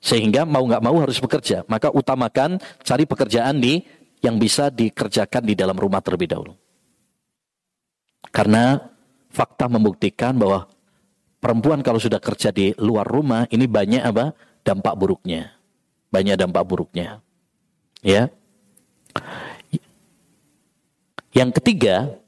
sehingga 0.02 0.42
mau 0.42 0.66
nggak 0.66 0.82
mau 0.82 0.98
harus 0.98 1.22
bekerja. 1.22 1.62
Maka 1.70 1.94
utamakan 1.94 2.58
cari 2.82 3.06
pekerjaan 3.06 3.62
di 3.62 3.78
yang 4.18 4.36
bisa 4.36 4.68
dikerjakan 4.68 5.46
di 5.46 5.54
dalam 5.54 5.78
rumah 5.78 6.02
terlebih 6.02 6.34
dahulu. 6.34 6.58
Karena 8.34 8.82
fakta 9.30 9.70
membuktikan 9.70 10.34
bahwa 10.34 10.66
perempuan 11.38 11.86
kalau 11.86 12.02
sudah 12.02 12.18
kerja 12.18 12.50
di 12.50 12.74
luar 12.82 13.06
rumah 13.06 13.46
ini 13.54 13.70
banyak 13.70 14.02
apa? 14.02 14.34
Dampak 14.66 14.94
buruknya. 14.98 15.54
Banyak 16.10 16.34
dampak 16.38 16.66
buruknya. 16.66 17.22
Ya. 18.02 18.30
Yang 21.32 21.62
ketiga, 21.62 22.18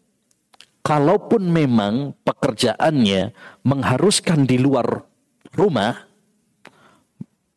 kalaupun 0.82 1.46
memang 1.46 2.16
pekerjaannya 2.24 3.34
mengharuskan 3.62 4.48
di 4.48 4.56
luar 4.58 5.04
rumah, 5.52 6.08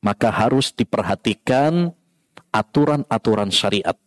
maka 0.02 0.30
harus 0.30 0.74
diperhatikan 0.74 1.92
aturan-aturan 2.54 3.50
syariat. 3.50 3.98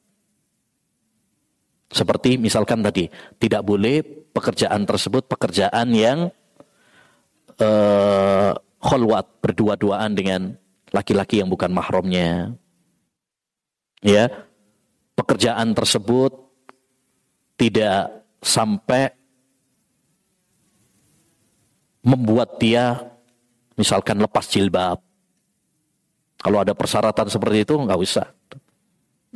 Seperti 1.90 2.38
misalkan 2.38 2.86
tadi, 2.86 3.10
tidak 3.42 3.66
boleh 3.66 4.02
pekerjaan 4.30 4.86
tersebut 4.86 5.26
pekerjaan 5.26 5.90
yang 5.90 6.30
uh, 7.58 8.52
kholwat, 8.78 9.42
berdua-duaan 9.42 10.14
dengan 10.14 10.54
laki-laki 10.94 11.42
yang 11.42 11.50
bukan 11.50 11.70
mahramnya 11.70 12.54
ya 14.00 14.26
pekerjaan 15.14 15.76
tersebut 15.76 16.32
tidak 17.60 18.24
sampai 18.40 19.12
membuat 22.00 22.56
dia 22.56 23.04
misalkan 23.76 24.16
lepas 24.16 24.48
jilbab. 24.48 25.04
Kalau 26.40 26.58
ada 26.64 26.72
persyaratan 26.72 27.28
seperti 27.28 27.68
itu 27.68 27.76
nggak 27.76 28.00
usah. 28.00 28.32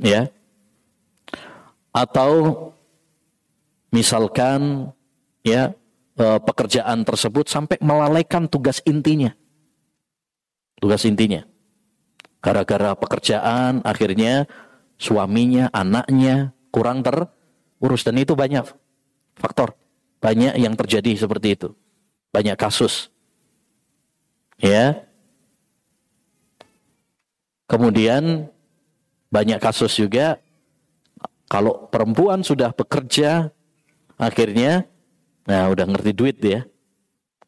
Ya. 0.00 0.32
Atau 1.92 2.72
misalkan 3.92 4.90
ya 5.44 5.76
eh, 6.16 6.40
pekerjaan 6.40 7.04
tersebut 7.04 7.46
sampai 7.46 7.76
melalaikan 7.84 8.48
tugas 8.48 8.80
intinya. 8.88 9.36
Tugas 10.80 11.04
intinya. 11.04 11.44
Gara-gara 12.40 12.96
pekerjaan 12.96 13.84
akhirnya 13.84 14.48
suaminya, 14.96 15.68
anaknya 15.72 16.52
kurang 16.72 17.04
terurus 17.04 18.02
dan 18.02 18.16
itu 18.16 18.32
banyak 18.32 18.64
faktor. 19.36 19.76
Banyak 20.24 20.56
yang 20.56 20.72
terjadi 20.72 21.20
seperti 21.20 21.52
itu. 21.52 21.68
Banyak 22.32 22.56
kasus. 22.56 23.12
Ya. 24.56 25.04
Kemudian 27.64 28.48
banyak 29.32 29.58
kasus 29.58 29.96
juga 29.96 30.38
kalau 31.48 31.88
perempuan 31.88 32.44
sudah 32.44 32.70
bekerja 32.72 33.50
akhirnya 34.20 34.84
nah 35.44 35.68
udah 35.68 35.84
ngerti 35.88 36.12
duit 36.12 36.38
ya. 36.40 36.60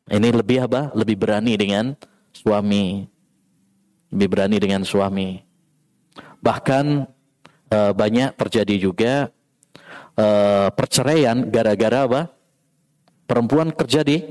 Ini 0.06 0.30
lebih 0.30 0.70
apa? 0.70 0.94
Lebih 0.94 1.18
berani 1.18 1.58
dengan 1.58 1.98
suami 2.30 3.16
lebih 4.16 4.28
berani 4.30 4.56
dengan 4.56 4.82
suami. 4.86 5.42
Bahkan 6.42 6.84
e, 7.70 7.78
banyak 7.92 8.38
terjadi 8.38 8.74
juga 8.78 9.14
e, 10.14 10.26
perceraian 10.72 11.44
gara-gara 11.50 12.06
apa? 12.06 12.22
Perempuan 13.26 13.74
kerja 13.74 14.06
di 14.06 14.22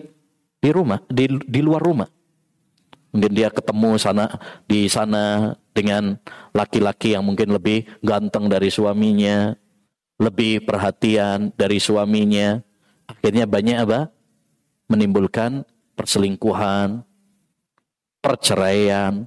di 0.58 0.70
rumah, 0.72 1.04
di 1.12 1.28
di 1.44 1.60
luar 1.60 1.84
rumah. 1.84 2.10
Mungkin 3.16 3.32
dia 3.32 3.48
ketemu 3.48 3.96
sana 3.96 4.28
di 4.68 4.92
sana 4.92 5.56
dengan 5.72 6.20
laki-laki 6.52 7.16
yang 7.16 7.24
mungkin 7.24 7.56
lebih 7.56 7.88
ganteng 8.04 8.52
dari 8.52 8.68
suaminya, 8.68 9.56
lebih 10.20 10.68
perhatian 10.68 11.56
dari 11.56 11.80
suaminya. 11.80 12.60
Akhirnya 13.08 13.48
banyak 13.48 13.78
apa? 13.88 14.12
Menimbulkan 14.92 15.64
perselingkuhan, 15.96 17.08
perceraian, 18.20 19.24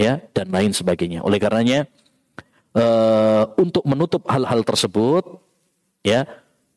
ya 0.00 0.16
dan 0.32 0.48
lain 0.48 0.72
sebagainya. 0.72 1.20
Oleh 1.20 1.36
karenanya 1.36 1.84
uh, 2.72 3.44
untuk 3.60 3.84
menutup 3.84 4.24
hal-hal 4.32 4.64
tersebut 4.64 5.28
ya 6.00 6.24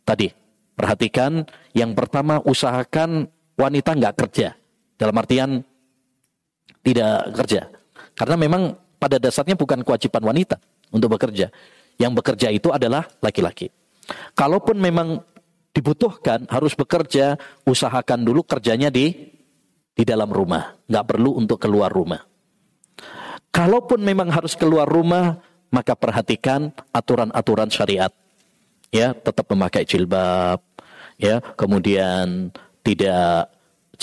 tadi 0.03 0.35
perhatikan 0.75 1.47
yang 1.71 1.95
pertama 1.95 2.43
usahakan 2.43 3.31
wanita 3.55 3.95
nggak 3.95 4.17
kerja 4.27 4.59
dalam 4.99 5.15
artian 5.15 5.63
tidak 6.83 7.31
kerja 7.33 7.71
karena 8.13 8.35
memang 8.37 8.77
pada 9.01 9.17
dasarnya 9.19 9.57
bukan 9.57 9.81
kewajiban 9.83 10.23
wanita 10.23 10.57
untuk 10.93 11.17
bekerja. 11.17 11.51
Yang 11.99 12.13
bekerja 12.23 12.47
itu 12.49 12.71
adalah 12.71 13.05
laki-laki. 13.19 13.69
Kalaupun 14.33 14.79
memang 14.79 15.21
dibutuhkan 15.73 16.45
harus 16.49 16.73
bekerja, 16.77 17.37
usahakan 17.65 18.23
dulu 18.23 18.45
kerjanya 18.45 18.93
di 18.93 19.33
di 19.93 20.03
dalam 20.05 20.29
rumah, 20.29 20.73
nggak 20.89 21.05
perlu 21.05 21.37
untuk 21.37 21.61
keluar 21.61 21.93
rumah. 21.93 22.21
Kalaupun 23.53 24.01
memang 24.01 24.33
harus 24.33 24.57
keluar 24.57 24.89
rumah, 24.89 25.37
maka 25.69 25.93
perhatikan 25.93 26.73
aturan-aturan 26.89 27.69
syariat. 27.69 28.09
Ya, 28.93 29.13
tetap 29.13 29.49
memakai 29.49 29.85
jilbab, 29.85 30.61
ya, 31.17 31.41
kemudian 31.57 32.53
tidak 32.85 33.52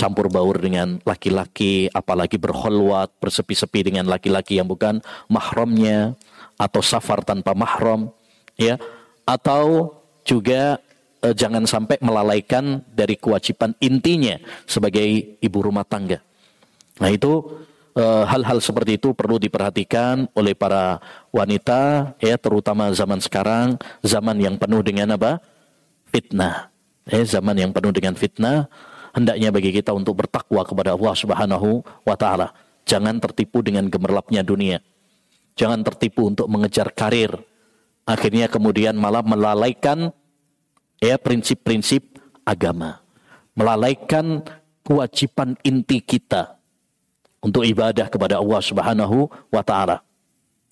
campur 0.00 0.32
baur 0.32 0.56
dengan 0.56 0.96
laki-laki, 1.04 1.92
apalagi 1.92 2.40
berholwat, 2.40 3.12
bersepi-sepi 3.20 3.92
dengan 3.92 4.08
laki-laki 4.08 4.56
yang 4.56 4.64
bukan 4.64 5.04
mahramnya 5.28 6.16
atau 6.56 6.80
safar 6.80 7.20
tanpa 7.20 7.52
mahram, 7.52 8.08
ya, 8.56 8.80
atau 9.28 9.92
juga 10.24 10.80
eh, 11.20 11.36
jangan 11.36 11.68
sampai 11.68 12.00
melalaikan 12.00 12.80
dari 12.88 13.20
kewajiban 13.20 13.76
intinya 13.84 14.40
sebagai 14.64 15.36
ibu 15.36 15.58
rumah 15.60 15.84
tangga. 15.84 16.24
Nah, 16.96 17.12
itu 17.12 17.60
Eh, 17.90 18.24
hal-hal 18.24 18.62
seperti 18.62 19.02
itu 19.02 19.10
perlu 19.10 19.34
diperhatikan 19.34 20.30
oleh 20.38 20.54
para 20.54 21.02
wanita 21.34 22.14
ya 22.22 22.38
terutama 22.38 22.86
zaman 22.94 23.18
sekarang 23.18 23.74
zaman 23.98 24.38
yang 24.38 24.54
penuh 24.54 24.78
dengan 24.78 25.18
apa? 25.18 25.42
Fitnah. 26.14 26.70
Ya 27.10 27.18
zaman 27.26 27.58
yang 27.58 27.74
penuh 27.74 27.90
dengan 27.90 28.14
fitnah 28.14 28.70
hendaknya 29.14 29.48
bagi 29.50 29.70
kita 29.74 29.90
untuk 29.94 30.24
bertakwa 30.24 30.62
kepada 30.62 30.94
Allah 30.94 31.14
Subhanahu 31.14 31.82
wa 32.04 32.16
taala 32.18 32.54
jangan 32.84 33.16
tertipu 33.18 33.60
dengan 33.60 33.86
gemerlapnya 33.86 34.42
dunia 34.42 34.78
jangan 35.54 35.82
tertipu 35.84 36.26
untuk 36.26 36.46
mengejar 36.46 36.90
karir 36.94 37.34
akhirnya 38.06 38.50
kemudian 38.50 38.96
malah 38.96 39.22
melalaikan 39.22 40.10
ya 40.98 41.16
prinsip-prinsip 41.20 42.18
agama 42.44 43.00
melalaikan 43.54 44.42
kewajiban 44.86 45.54
inti 45.62 46.00
kita 46.00 46.60
untuk 47.40 47.64
ibadah 47.64 48.08
kepada 48.08 48.38
Allah 48.38 48.60
Subhanahu 48.60 49.28
wa 49.52 49.62
taala. 49.64 50.04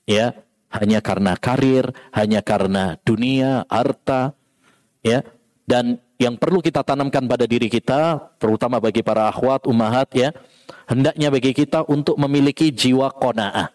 Ya, 0.09 0.33
hanya 0.73 1.05
karena 1.05 1.37
karir, 1.37 1.93
hanya 2.13 2.41
karena 2.41 2.97
dunia, 3.05 3.65
harta, 3.69 4.33
ya. 5.05 5.25
Dan 5.69 6.01
yang 6.19 6.35
perlu 6.35 6.59
kita 6.59 6.83
tanamkan 6.83 7.25
pada 7.31 7.47
diri 7.47 7.71
kita, 7.71 8.19
terutama 8.43 8.83
bagi 8.83 9.07
para 9.07 9.31
akhwat, 9.31 9.65
ummahat 9.71 10.11
ya, 10.13 10.35
hendaknya 10.91 11.31
bagi 11.31 11.55
kita 11.55 11.87
untuk 11.87 12.19
memiliki 12.19 12.75
jiwa 12.75 13.15
qanaah. 13.15 13.71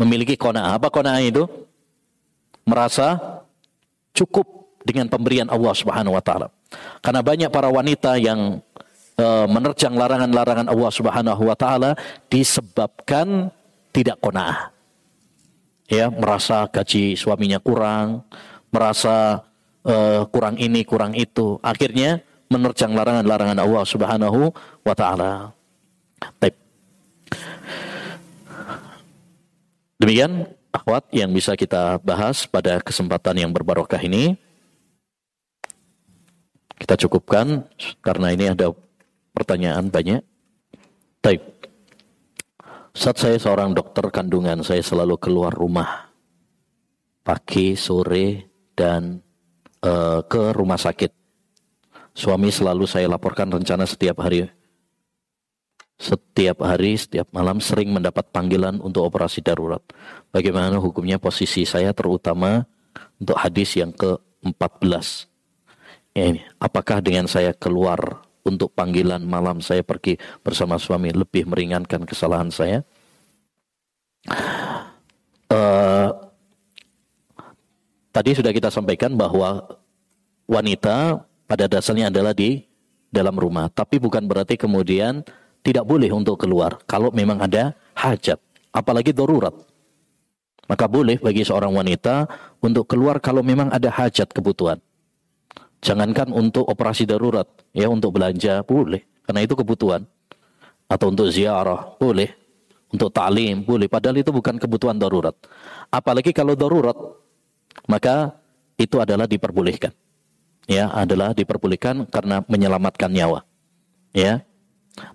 Memiliki 0.00 0.34
qanaah. 0.40 0.80
Apa 0.80 0.88
qanaah 0.88 1.20
itu? 1.20 1.44
Merasa 2.64 3.20
cukup 4.16 4.72
dengan 4.82 5.06
pemberian 5.12 5.52
Allah 5.52 5.76
Subhanahu 5.76 6.16
wa 6.16 6.24
taala. 6.24 6.48
Karena 7.04 7.20
banyak 7.20 7.50
para 7.52 7.68
wanita 7.68 8.16
yang 8.16 8.64
Eh, 9.20 9.46
menerjang 9.52 9.92
larangan-larangan 9.92 10.72
Allah 10.72 10.90
Subhanahu 10.96 11.42
wa 11.44 11.52
taala 11.52 11.92
disebabkan 12.32 13.52
tidak 13.92 14.16
qanaah. 14.16 14.72
Ya, 15.92 16.08
merasa 16.08 16.64
gaji 16.64 17.20
suaminya 17.20 17.60
kurang, 17.60 18.24
merasa 18.72 19.44
uh, 19.84 20.26
kurang 20.28 20.56
ini, 20.60 20.84
kurang 20.84 21.16
itu. 21.16 21.56
Akhirnya 21.64 22.20
menerjang 22.50 22.92
larangan-larangan 22.92 23.58
Allah 23.62 23.84
Subhanahu 23.86 24.50
wa 24.82 24.94
taala. 24.96 25.54
Baik. 26.42 26.56
Demikian 30.00 30.48
akhwat 30.72 31.12
yang 31.12 31.30
bisa 31.30 31.54
kita 31.54 32.00
bahas 32.02 32.48
pada 32.48 32.80
kesempatan 32.80 33.46
yang 33.46 33.50
berbarokah 33.52 34.00
ini. 34.02 34.34
Kita 36.80 36.96
cukupkan 36.96 37.68
karena 38.00 38.32
ini 38.32 38.50
ada 38.50 38.72
pertanyaan 39.36 39.92
banyak. 39.92 40.24
Baik. 41.20 41.44
Saat 42.96 43.20
saya 43.22 43.36
seorang 43.36 43.76
dokter 43.76 44.08
kandungan, 44.08 44.64
saya 44.64 44.82
selalu 44.82 45.20
keluar 45.20 45.52
rumah 45.54 46.10
pagi, 47.20 47.76
sore, 47.76 48.50
dan 48.74 49.20
uh, 49.84 50.20
ke 50.24 50.52
rumah 50.56 50.80
sakit. 50.80 51.12
Suami 52.12 52.50
selalu 52.52 52.84
saya 52.90 53.06
laporkan 53.06 53.48
rencana 53.48 53.86
setiap 53.86 54.20
hari. 54.20 54.48
Setiap 56.00 56.64
hari, 56.64 56.96
setiap 56.96 57.28
malam 57.28 57.60
sering 57.60 57.92
mendapat 57.92 58.24
panggilan 58.32 58.80
untuk 58.80 59.04
operasi 59.04 59.44
darurat. 59.44 59.84
Bagaimana 60.32 60.80
hukumnya 60.80 61.20
posisi 61.20 61.68
saya 61.68 61.92
terutama 61.92 62.64
untuk 63.20 63.36
hadis 63.36 63.76
yang 63.76 63.92
ke-14. 63.92 65.28
Ya 66.16 66.24
ini, 66.32 66.40
apakah 66.56 67.04
dengan 67.04 67.28
saya 67.28 67.52
keluar 67.52 68.24
untuk 68.42 68.72
panggilan 68.72 69.20
malam 69.22 69.60
saya 69.60 69.84
pergi 69.84 70.16
bersama 70.40 70.80
suami 70.80 71.12
lebih 71.12 71.44
meringankan 71.44 72.08
kesalahan 72.08 72.48
saya. 72.48 72.80
Uh, 75.50 76.29
tadi 78.20 78.36
sudah 78.36 78.52
kita 78.52 78.68
sampaikan 78.68 79.16
bahwa 79.16 79.64
wanita 80.44 81.24
pada 81.48 81.64
dasarnya 81.64 82.12
adalah 82.12 82.36
di 82.36 82.60
dalam 83.08 83.32
rumah, 83.32 83.72
tapi 83.72 83.96
bukan 83.96 84.28
berarti 84.28 84.60
kemudian 84.60 85.24
tidak 85.64 85.88
boleh 85.88 86.12
untuk 86.12 86.36
keluar 86.36 86.84
kalau 86.84 87.08
memang 87.16 87.40
ada 87.40 87.72
hajat, 87.96 88.36
apalagi 88.76 89.16
darurat. 89.16 89.56
Maka 90.68 90.84
boleh 90.84 91.16
bagi 91.16 91.48
seorang 91.48 91.72
wanita 91.72 92.28
untuk 92.60 92.92
keluar 92.92 93.24
kalau 93.24 93.40
memang 93.40 93.72
ada 93.72 93.88
hajat 93.88 94.28
kebutuhan. 94.36 94.76
Jangankan 95.80 96.28
untuk 96.36 96.68
operasi 96.68 97.08
darurat, 97.08 97.48
ya 97.72 97.88
untuk 97.88 98.20
belanja 98.20 98.60
boleh, 98.68 99.00
karena 99.24 99.48
itu 99.48 99.56
kebutuhan. 99.56 100.04
Atau 100.92 101.08
untuk 101.08 101.32
ziarah 101.32 101.96
boleh, 101.96 102.36
untuk 102.92 103.08
ta'lim 103.16 103.64
boleh, 103.64 103.88
padahal 103.88 104.20
itu 104.20 104.28
bukan 104.28 104.60
kebutuhan 104.60 105.00
darurat. 105.00 105.34
Apalagi 105.88 106.36
kalau 106.36 106.52
darurat, 106.52 106.94
maka 107.86 108.36
itu 108.80 108.96
adalah 109.00 109.28
diperbolehkan. 109.28 109.92
Ya, 110.70 110.86
adalah 110.92 111.34
diperbolehkan 111.34 112.06
karena 112.06 112.46
menyelamatkan 112.46 113.10
nyawa. 113.10 113.42
Ya. 114.14 114.46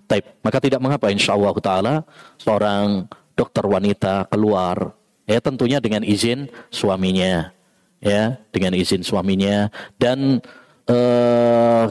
Taib. 0.08 0.24
Maka 0.42 0.58
tidak 0.60 0.80
mengapa 0.82 1.08
insya 1.12 1.36
Allah 1.36 1.54
taala 1.60 1.94
seorang 2.40 3.06
dokter 3.36 3.64
wanita 3.68 4.26
keluar 4.32 4.96
ya 5.28 5.38
tentunya 5.42 5.78
dengan 5.82 6.00
izin 6.06 6.48
suaminya 6.72 7.52
ya 8.00 8.40
dengan 8.54 8.72
izin 8.72 9.04
suaminya 9.04 9.68
dan 10.00 10.40
eh, 10.88 11.84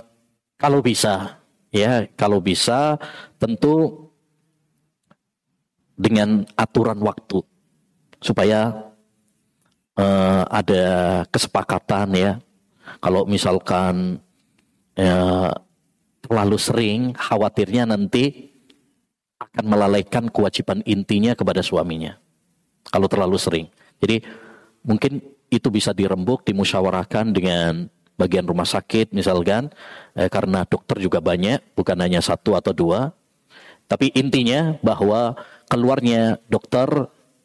kalau 0.58 0.80
bisa 0.82 1.38
ya 1.70 2.10
kalau 2.18 2.42
bisa 2.42 2.98
tentu 3.38 4.08
dengan 5.96 6.44
aturan 6.56 7.00
waktu 7.04 7.44
supaya 8.20 8.85
eh, 10.00 10.44
ada 10.48 10.86
kesepakatan 11.32 12.10
ya. 12.16 12.32
Kalau 13.02 13.26
misalkan 13.26 14.22
ya, 14.96 15.52
terlalu 16.26 16.58
sering 16.58 17.14
khawatirnya 17.14 17.86
nanti 17.86 18.56
akan 19.42 19.66
melalaikan 19.68 20.26
kewajiban 20.32 20.80
intinya 20.88 21.36
kepada 21.36 21.60
suaminya. 21.60 22.18
Kalau 22.88 23.10
terlalu 23.10 23.38
sering. 23.38 23.68
Jadi 24.00 24.24
mungkin 24.86 25.22
itu 25.50 25.68
bisa 25.70 25.92
dirembuk, 25.92 26.46
dimusyawarahkan 26.48 27.34
dengan 27.34 27.88
bagian 28.16 28.48
rumah 28.48 28.66
sakit 28.66 29.12
misalkan, 29.12 29.70
eh, 30.16 30.32
karena 30.32 30.64
dokter 30.64 30.98
juga 31.04 31.20
banyak, 31.20 31.76
bukan 31.76 31.98
hanya 32.00 32.24
satu 32.24 32.56
atau 32.56 32.72
dua. 32.72 33.12
Tapi 33.86 34.10
intinya 34.18 34.74
bahwa 34.82 35.38
keluarnya 35.70 36.42
dokter 36.50 36.88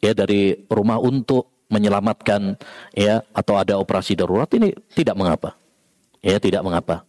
ya 0.00 0.16
dari 0.16 0.64
rumah 0.72 0.96
untuk 0.96 1.49
menyelamatkan 1.70 2.58
ya 2.92 3.22
atau 3.30 3.54
ada 3.56 3.78
operasi 3.78 4.18
darurat 4.18 4.50
ini 4.52 4.74
tidak 4.92 5.16
mengapa. 5.16 5.56
Ya, 6.20 6.36
tidak 6.36 6.60
mengapa. 6.60 7.06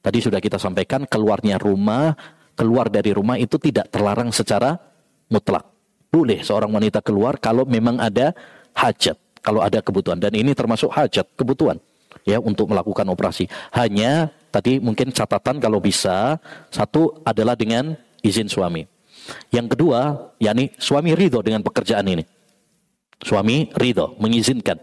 Tadi 0.00 0.24
sudah 0.24 0.40
kita 0.40 0.56
sampaikan 0.56 1.04
keluarnya 1.04 1.60
rumah, 1.60 2.16
keluar 2.56 2.88
dari 2.88 3.12
rumah 3.12 3.36
itu 3.36 3.60
tidak 3.60 3.92
terlarang 3.92 4.32
secara 4.32 4.78
mutlak. 5.28 5.66
Boleh 6.08 6.40
seorang 6.40 6.70
wanita 6.70 7.02
keluar 7.02 7.36
kalau 7.42 7.66
memang 7.66 7.98
ada 7.98 8.32
hajat 8.72 9.18
kalau 9.44 9.60
ada 9.60 9.84
kebutuhan 9.84 10.16
dan 10.16 10.32
ini 10.32 10.56
termasuk 10.56 10.88
hajat 10.88 11.28
kebutuhan 11.36 11.76
ya 12.24 12.40
untuk 12.40 12.72
melakukan 12.72 13.04
operasi. 13.12 13.44
Hanya 13.76 14.32
tadi 14.48 14.80
mungkin 14.80 15.12
catatan 15.12 15.60
kalau 15.60 15.84
bisa 15.84 16.40
satu 16.72 17.20
adalah 17.28 17.52
dengan 17.52 17.92
izin 18.24 18.48
suami. 18.48 18.88
Yang 19.52 19.76
kedua, 19.76 20.32
yakni 20.40 20.72
suami 20.80 21.12
ridho 21.12 21.40
dengan 21.44 21.60
pekerjaan 21.60 22.04
ini. 22.08 22.24
Suami 23.22 23.70
ridho 23.78 24.16
mengizinkan 24.18 24.80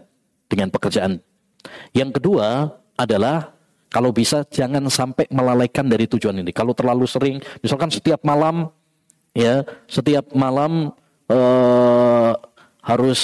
dengan 0.48 0.68
pekerjaan. 0.72 1.20
Yang 1.92 2.20
kedua 2.20 2.68
adalah 2.96 3.52
kalau 3.92 4.08
bisa 4.08 4.44
jangan 4.48 4.88
sampai 4.88 5.28
melalaikan 5.28 5.84
dari 5.84 6.08
tujuan 6.08 6.40
ini. 6.40 6.50
Kalau 6.50 6.72
terlalu 6.72 7.04
sering, 7.04 7.36
misalkan 7.60 7.92
setiap 7.92 8.24
malam 8.24 8.72
ya, 9.36 9.64
setiap 9.84 10.32
malam 10.32 10.96
uh, 11.28 12.32
harus 12.82 13.20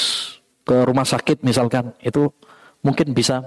ke 0.69 0.77
rumah 0.85 1.09
sakit 1.09 1.41
misalkan, 1.41 1.97
itu 2.05 2.29
mungkin 2.85 3.17
bisa 3.17 3.41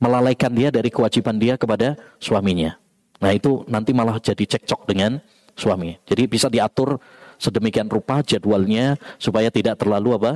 melalaikan 0.00 0.50
dia 0.54 0.72
dari 0.72 0.88
kewajiban 0.88 1.36
dia 1.36 1.60
kepada 1.60 1.98
suaminya. 2.16 2.80
Nah 3.18 3.34
itu 3.34 3.66
nanti 3.68 3.92
malah 3.92 4.16
jadi 4.16 4.46
cekcok 4.56 4.88
dengan 4.88 5.18
suami. 5.58 5.98
Jadi 6.06 6.22
bisa 6.30 6.46
diatur 6.46 6.96
sedemikian 7.36 7.90
rupa 7.90 8.22
jadwalnya 8.22 8.96
supaya 9.18 9.50
tidak 9.50 9.78
terlalu 9.78 10.16
apa 10.16 10.32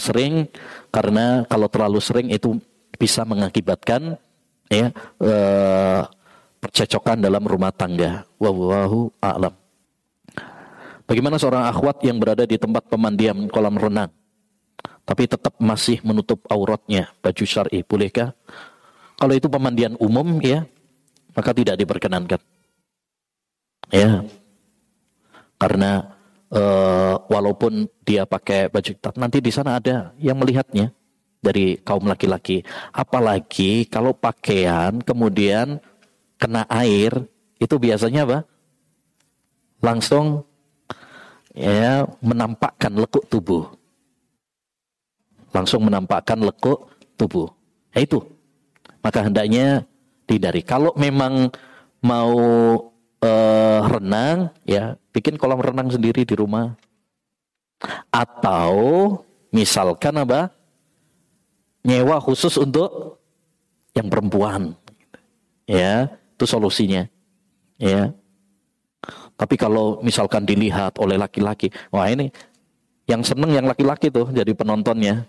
sering 0.00 0.48
karena 0.88 1.44
kalau 1.44 1.68
terlalu 1.68 2.00
sering 2.00 2.28
itu 2.32 2.56
bisa 2.96 3.26
mengakibatkan 3.28 4.16
ya 4.72 4.88
uh, 5.20 6.02
percecokan 6.62 7.20
dalam 7.20 7.44
rumah 7.44 7.68
tangga. 7.74 8.24
Wallahu 8.40 9.12
a'lam. 9.20 9.52
Bagaimana 11.04 11.36
seorang 11.36 11.68
akhwat 11.68 12.00
yang 12.00 12.16
berada 12.16 12.48
di 12.48 12.56
tempat 12.56 12.88
pemandian 12.88 13.44
kolam 13.52 13.76
renang 13.76 14.08
tapi 15.04 15.28
tetap 15.28 15.52
masih 15.60 16.00
menutup 16.00 16.40
auratnya 16.48 17.12
baju 17.20 17.44
syar'i 17.44 17.84
bolehkah? 17.84 18.32
Kalau 19.20 19.36
itu 19.36 19.52
pemandian 19.52 20.00
umum 20.00 20.40
ya 20.40 20.64
maka 21.36 21.50
tidak 21.52 21.76
diperkenankan. 21.76 22.40
Ya. 23.92 24.24
Karena 25.60 26.16
uh, 26.52 27.14
walaupun 27.30 27.88
dia 28.04 28.28
pakai 28.28 28.68
baju 28.68 28.90
ketat 28.92 29.14
nanti 29.16 29.38
di 29.40 29.48
sana 29.48 29.80
ada 29.80 30.12
yang 30.20 30.36
melihatnya 30.36 30.92
dari 31.44 31.76
kaum 31.84 32.08
laki-laki. 32.08 32.64
Apalagi 32.90 33.84
kalau 33.88 34.16
pakaian 34.16 35.00
kemudian 35.04 35.78
kena 36.40 36.64
air 36.72 37.12
itu 37.60 37.76
biasanya 37.76 38.24
apa? 38.24 38.38
Langsung 39.84 40.48
ya 41.52 42.08
menampakkan 42.24 42.96
lekuk 42.96 43.28
tubuh. 43.28 43.68
Langsung 45.52 45.86
menampakkan 45.86 46.40
lekuk 46.40 46.88
tubuh. 47.20 47.52
Ya 47.94 48.02
itu. 48.02 48.24
Maka 49.04 49.28
hendaknya 49.28 49.84
dihindari. 50.24 50.64
Kalau 50.64 50.96
memang 50.96 51.52
mau 52.00 52.34
uh, 53.24 53.80
renang, 53.88 54.52
ya 54.68 55.00
bikin 55.16 55.40
kolam 55.40 55.64
renang 55.64 55.88
sendiri 55.88 56.28
di 56.28 56.36
rumah. 56.36 56.76
Atau 58.12 58.72
misalkan 59.50 60.20
apa? 60.20 60.52
Nyewa 61.84 62.20
khusus 62.20 62.56
untuk 62.56 63.20
yang 63.92 64.08
perempuan. 64.08 64.72
Ya, 65.64 66.12
itu 66.36 66.44
solusinya. 66.44 67.08
Ya. 67.80 68.12
Tapi 69.34 69.60
kalau 69.60 70.00
misalkan 70.00 70.48
dilihat 70.48 70.96
oleh 70.96 71.20
laki-laki, 71.20 71.68
wah 71.92 72.08
ini 72.08 72.32
yang 73.04 73.20
seneng 73.20 73.52
yang 73.52 73.68
laki-laki 73.68 74.08
tuh 74.08 74.32
jadi 74.32 74.52
penontonnya. 74.56 75.28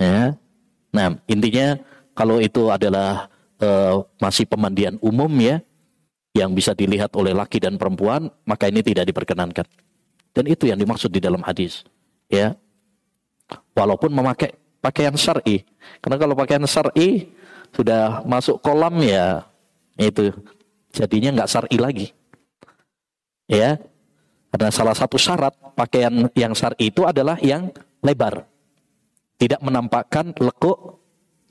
Ya. 0.00 0.32
Nah, 0.96 1.20
intinya 1.28 1.76
kalau 2.16 2.40
itu 2.40 2.72
adalah 2.72 3.28
uh, 3.60 4.00
masih 4.16 4.48
pemandian 4.48 4.96
umum 5.04 5.28
ya, 5.36 5.60
yang 6.36 6.52
bisa 6.52 6.76
dilihat 6.76 7.16
oleh 7.16 7.32
laki 7.32 7.56
dan 7.56 7.80
perempuan, 7.80 8.28
maka 8.44 8.68
ini 8.68 8.84
tidak 8.84 9.08
diperkenankan. 9.08 9.64
Dan 10.36 10.44
itu 10.52 10.68
yang 10.68 10.76
dimaksud 10.76 11.08
di 11.08 11.16
dalam 11.16 11.40
hadis. 11.40 11.80
Ya. 12.28 12.52
Walaupun 13.72 14.12
memakai 14.12 14.52
pakaian 14.84 15.16
syar'i. 15.16 15.64
Karena 16.04 16.20
kalau 16.20 16.36
pakaian 16.36 16.60
syar'i 16.68 17.32
sudah 17.72 18.20
masuk 18.28 18.60
kolam 18.60 19.00
ya 19.00 19.48
itu 19.96 20.28
jadinya 20.92 21.40
nggak 21.40 21.48
syar'i 21.48 21.78
lagi. 21.80 22.06
Ya. 23.48 23.80
Karena 24.52 24.68
salah 24.68 24.96
satu 24.96 25.16
syarat 25.16 25.56
pakaian 25.72 26.28
yang 26.36 26.52
syar'i 26.52 26.92
itu 26.92 27.08
adalah 27.08 27.40
yang 27.40 27.72
lebar. 28.04 28.44
Tidak 29.40 29.60
menampakkan 29.64 30.36
lekuk 30.36 31.00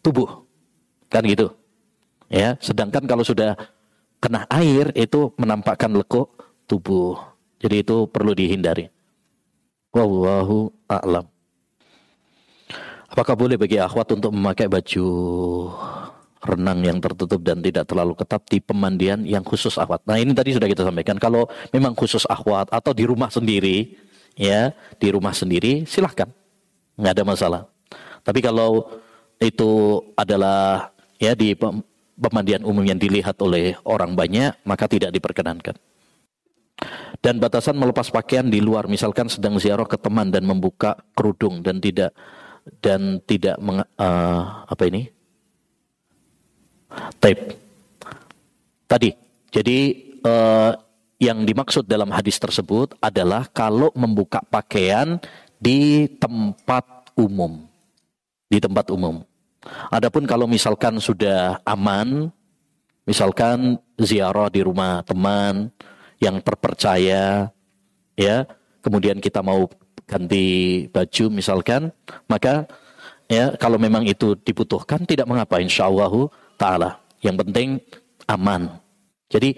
tubuh. 0.05 0.45
Kan 1.09 1.25
gitu. 1.25 1.49
Ya, 2.25 2.57
sedangkan 2.57 3.05
kalau 3.05 3.21
sudah 3.21 3.53
kena 4.25 4.49
air 4.49 4.89
itu 4.97 5.29
menampakkan 5.37 5.93
lekuk 5.93 6.33
tubuh. 6.65 7.21
Jadi 7.61 7.85
itu 7.85 8.09
perlu 8.09 8.33
dihindari. 8.33 8.89
Wallahu 9.93 10.73
a'lam. 10.89 11.29
Apakah 13.05 13.37
boleh 13.37 13.53
bagi 13.53 13.77
akhwat 13.77 14.17
untuk 14.17 14.33
memakai 14.33 14.65
baju 14.65 15.05
renang 16.41 16.81
yang 16.81 16.97
tertutup 16.97 17.37
dan 17.45 17.61
tidak 17.61 17.85
terlalu 17.85 18.17
ketat 18.17 18.41
di 18.49 18.57
pemandian 18.57 19.21
yang 19.29 19.45
khusus 19.45 19.77
akhwat? 19.77 20.01
Nah 20.09 20.17
ini 20.17 20.33
tadi 20.33 20.57
sudah 20.57 20.65
kita 20.65 20.81
sampaikan. 20.81 21.21
Kalau 21.21 21.45
memang 21.69 21.93
khusus 21.93 22.25
akhwat 22.25 22.73
atau 22.73 22.97
di 22.97 23.05
rumah 23.05 23.29
sendiri, 23.29 23.93
ya 24.33 24.73
di 24.97 25.07
rumah 25.13 25.37
sendiri 25.37 25.85
silahkan, 25.85 26.27
nggak 26.97 27.13
ada 27.13 27.23
masalah. 27.23 27.61
Tapi 28.25 28.41
kalau 28.41 28.89
itu 29.37 30.01
adalah 30.17 30.89
ya 31.21 31.37
di 31.37 31.53
pemandian 32.15 32.63
umum 32.63 32.83
yang 32.83 32.99
dilihat 32.99 33.35
oleh 33.43 33.75
orang 33.83 34.15
banyak, 34.15 34.55
maka 34.63 34.87
tidak 34.87 35.11
diperkenankan. 35.11 35.75
Dan 37.23 37.39
batasan 37.39 37.79
melepas 37.79 38.11
pakaian 38.11 38.45
di 38.45 38.59
luar, 38.59 38.85
misalkan 38.91 39.31
sedang 39.31 39.55
ziarah 39.55 39.87
ke 39.87 39.95
teman 39.95 40.27
dan 40.29 40.43
membuka 40.43 40.99
kerudung 41.15 41.63
dan 41.63 41.79
tidak 41.79 42.11
dan 42.81 43.21
tidak 43.23 43.55
meng, 43.61 43.81
uh, 43.81 44.41
apa 44.67 44.83
ini? 44.89 45.07
Tape. 47.21 47.55
Tadi. 48.85 49.09
Jadi 49.49 49.79
uh, 50.25 50.73
yang 51.15 51.47
dimaksud 51.47 51.87
dalam 51.87 52.11
hadis 52.11 52.35
tersebut 52.35 52.99
adalah 52.99 53.47
kalau 53.47 53.89
membuka 53.95 54.43
pakaian 54.43 55.15
di 55.55 56.11
tempat 56.19 57.15
umum. 57.15 57.63
Di 58.51 58.59
tempat 58.59 58.91
umum. 58.91 59.23
Adapun 59.89 60.23
kalau 60.29 60.45
misalkan 60.45 60.97
sudah 61.01 61.59
aman, 61.65 62.29
misalkan 63.05 63.77
ziarah 63.99 64.49
di 64.49 64.61
rumah 64.65 65.01
teman 65.05 65.69
yang 66.21 66.39
terpercaya, 66.41 67.49
ya, 68.15 68.37
kemudian 68.81 69.19
kita 69.19 69.43
mau 69.43 69.67
ganti 70.05 70.85
baju 70.89 71.25
misalkan, 71.33 71.89
maka 72.29 72.69
ya 73.25 73.57
kalau 73.57 73.81
memang 73.81 74.05
itu 74.05 74.37
dibutuhkan 74.37 75.01
tidak 75.03 75.25
mengapa 75.25 75.57
insyaallah 75.59 76.29
taala. 76.55 77.01
Yang 77.25 77.35
penting 77.41 77.69
aman. 78.29 78.69
Jadi 79.29 79.57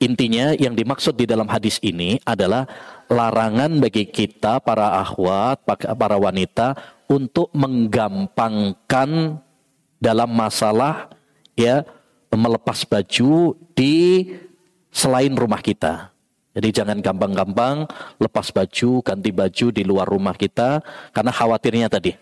intinya 0.00 0.56
yang 0.56 0.72
dimaksud 0.72 1.16
di 1.16 1.28
dalam 1.28 1.48
hadis 1.48 1.76
ini 1.84 2.16
adalah 2.24 2.64
larangan 3.12 3.76
bagi 3.80 4.08
kita 4.08 4.60
para 4.64 5.00
akhwat, 5.04 5.60
para 5.68 6.16
wanita 6.16 6.93
untuk 7.08 7.50
menggampangkan 7.52 9.40
dalam 10.00 10.30
masalah 10.32 11.08
ya 11.56 11.86
melepas 12.34 12.82
baju 12.84 13.54
di 13.72 14.30
selain 14.90 15.32
rumah 15.34 15.62
kita. 15.62 16.10
Jadi 16.54 16.70
jangan 16.70 17.02
gampang-gampang 17.02 17.90
lepas 18.22 18.54
baju, 18.54 19.02
ganti 19.02 19.34
baju 19.34 19.66
di 19.74 19.82
luar 19.82 20.06
rumah 20.06 20.38
kita 20.38 20.78
karena 21.10 21.34
khawatirnya 21.34 21.90
tadi. 21.90 22.14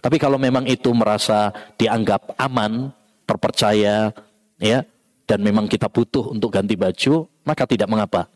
Tapi 0.00 0.16
kalau 0.16 0.40
memang 0.40 0.64
itu 0.64 0.92
merasa 0.96 1.52
dianggap 1.76 2.36
aman, 2.40 2.88
terpercaya, 3.28 4.12
ya, 4.56 4.80
dan 5.28 5.44
memang 5.44 5.68
kita 5.68 5.92
butuh 5.92 6.32
untuk 6.32 6.52
ganti 6.52 6.72
baju, 6.76 7.28
maka 7.44 7.68
tidak 7.68 7.88
mengapa. 7.88 8.28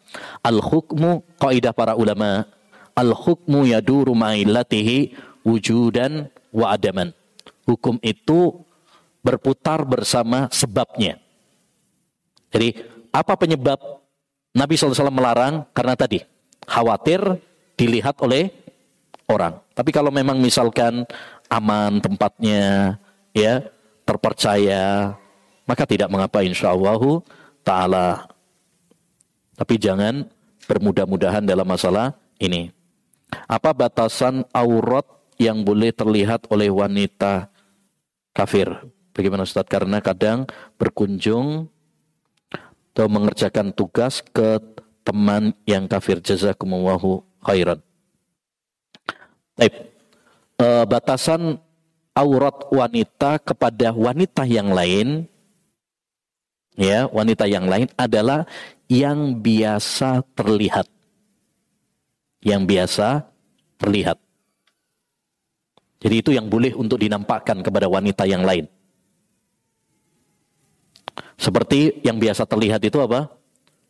Al 0.45 0.61
hukmu 0.61 1.25
kaidah 1.41 1.73
para 1.73 1.97
ulama, 1.97 2.45
al 2.93 3.17
hukmu 3.17 3.65
yaduru 3.65 4.13
ma'illatihi 4.13 5.30
wujudan 5.47 6.29
wa 6.51 6.75
adaman. 6.75 7.15
Hukum 7.65 8.01
itu 8.03 8.61
berputar 9.21 9.85
bersama 9.85 10.49
sebabnya. 10.51 11.21
Jadi 12.51 12.83
apa 13.15 13.37
penyebab 13.39 13.79
Nabi 14.51 14.75
SAW 14.75 15.13
melarang? 15.15 15.69
Karena 15.71 15.95
tadi 15.95 16.19
khawatir 16.67 17.23
dilihat 17.79 18.19
oleh 18.21 18.51
orang. 19.31 19.63
Tapi 19.73 19.91
kalau 19.95 20.11
memang 20.11 20.43
misalkan 20.43 21.07
aman 21.47 22.03
tempatnya, 22.03 22.97
ya 23.31 23.63
terpercaya, 24.03 25.15
maka 25.65 25.87
tidak 25.87 26.11
mengapa 26.11 26.43
insya 26.43 26.75
Allah 26.75 27.23
taala. 27.63 28.27
Tapi 29.55 29.79
jangan 29.79 30.27
bermudah-mudahan 30.67 31.47
dalam 31.47 31.69
masalah 31.69 32.17
ini. 32.43 32.73
Apa 33.47 33.71
batasan 33.71 34.43
aurat 34.51 35.07
yang 35.41 35.65
boleh 35.65 35.89
terlihat 35.89 36.53
oleh 36.53 36.69
wanita 36.69 37.49
kafir. 38.37 38.69
Bagaimana 39.17 39.49
Ustaz? 39.49 39.65
Karena 39.65 40.05
kadang 40.05 40.45
berkunjung 40.77 41.65
atau 42.93 43.07
mengerjakan 43.09 43.73
tugas 43.73 44.21
ke 44.21 44.61
teman 45.01 45.57
yang 45.65 45.89
kafir. 45.89 46.21
Jazakumullahu 46.21 47.25
khairan. 47.41 47.81
Baik. 49.57 49.97
E, 50.61 50.67
batasan 50.85 51.57
aurat 52.13 52.69
wanita 52.69 53.41
kepada 53.41 53.97
wanita 53.97 54.45
yang 54.45 54.69
lain 54.77 55.25
ya, 56.77 57.09
wanita 57.09 57.49
yang 57.49 57.65
lain 57.65 57.89
adalah 57.97 58.45
yang 58.93 59.41
biasa 59.41 60.21
terlihat. 60.37 60.85
Yang 62.45 62.63
biasa 62.69 63.09
terlihat. 63.81 64.21
Jadi 66.01 66.15
itu 66.17 66.31
yang 66.33 66.49
boleh 66.49 66.73
untuk 66.73 66.97
dinampakkan 66.97 67.61
kepada 67.61 67.87
wanita 67.87 68.25
yang 68.25 68.41
lain. 68.41 68.65
Seperti 71.37 72.01
yang 72.05 72.17
biasa 72.17 72.49
terlihat 72.49 72.81
itu 72.85 72.97
apa? 73.01 73.29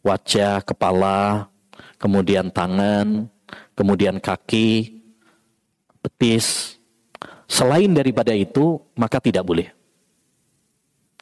Wajah, 0.02 0.62
kepala, 0.66 1.50
kemudian 2.02 2.50
tangan, 2.50 3.30
kemudian 3.78 4.18
kaki, 4.18 5.02
betis, 6.02 6.80
Selain 7.50 7.90
daripada 7.90 8.30
itu, 8.30 8.78
maka 8.94 9.18
tidak 9.18 9.42
boleh. 9.42 9.74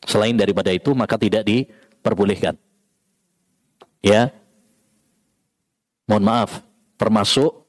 Selain 0.05 0.37
daripada 0.37 0.69
itu, 0.69 0.93
maka 0.93 1.17
tidak 1.17 1.41
diperbolehkan. 1.49 2.53
Ya. 4.05 4.29
Mohon 6.05 6.25
maaf, 6.29 6.51
termasuk 7.01 7.65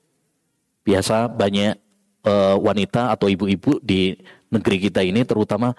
biasa 0.84 1.32
banyak 1.32 1.80
uh, 2.26 2.56
wanita 2.60 3.14
atau 3.16 3.32
ibu-ibu 3.32 3.80
di 3.80 4.18
negeri 4.50 4.90
kita 4.90 5.06
ini 5.06 5.24
terutama 5.24 5.72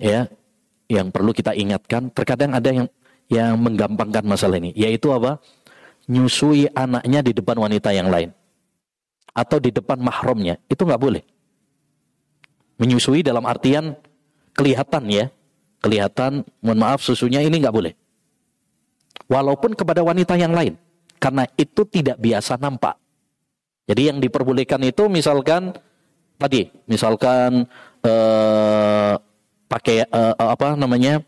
ya 0.00 0.30
yang 0.90 1.12
perlu 1.12 1.34
kita 1.34 1.54
ingatkan 1.54 2.10
terkadang 2.10 2.54
ada 2.56 2.70
yang 2.70 2.86
yang 3.30 3.54
menggampangkan 3.58 4.26
masalah 4.26 4.58
ini 4.58 4.74
yaitu 4.74 5.10
apa? 5.14 5.38
Nyusui 6.10 6.66
anaknya 6.74 7.22
di 7.22 7.30
depan 7.30 7.54
wanita 7.54 7.94
yang 7.94 8.10
lain. 8.10 8.34
Atau 9.30 9.62
di 9.62 9.70
depan 9.70 10.02
mahramnya. 10.02 10.58
Itu 10.66 10.82
nggak 10.82 10.98
boleh. 10.98 11.22
Menyusui 12.82 13.22
dalam 13.22 13.46
artian 13.46 13.94
kelihatan 14.50 15.06
ya. 15.06 15.30
Kelihatan 15.78 16.42
mohon 16.58 16.82
maaf 16.82 17.06
susunya 17.06 17.38
ini 17.38 17.62
nggak 17.62 17.70
boleh. 17.70 17.94
Walaupun 19.30 19.78
kepada 19.78 20.02
wanita 20.02 20.34
yang 20.34 20.50
lain. 20.50 20.74
Karena 21.22 21.46
itu 21.54 21.86
tidak 21.86 22.18
biasa 22.18 22.58
nampak 22.58 22.98
jadi 23.90 24.14
yang 24.14 24.22
diperbolehkan 24.22 24.78
itu 24.86 25.10
misalkan 25.10 25.74
tadi 26.38 26.70
misalkan 26.86 27.66
eh, 28.06 29.12
pakai 29.66 30.06
eh, 30.06 30.34
apa 30.38 30.78
namanya 30.78 31.18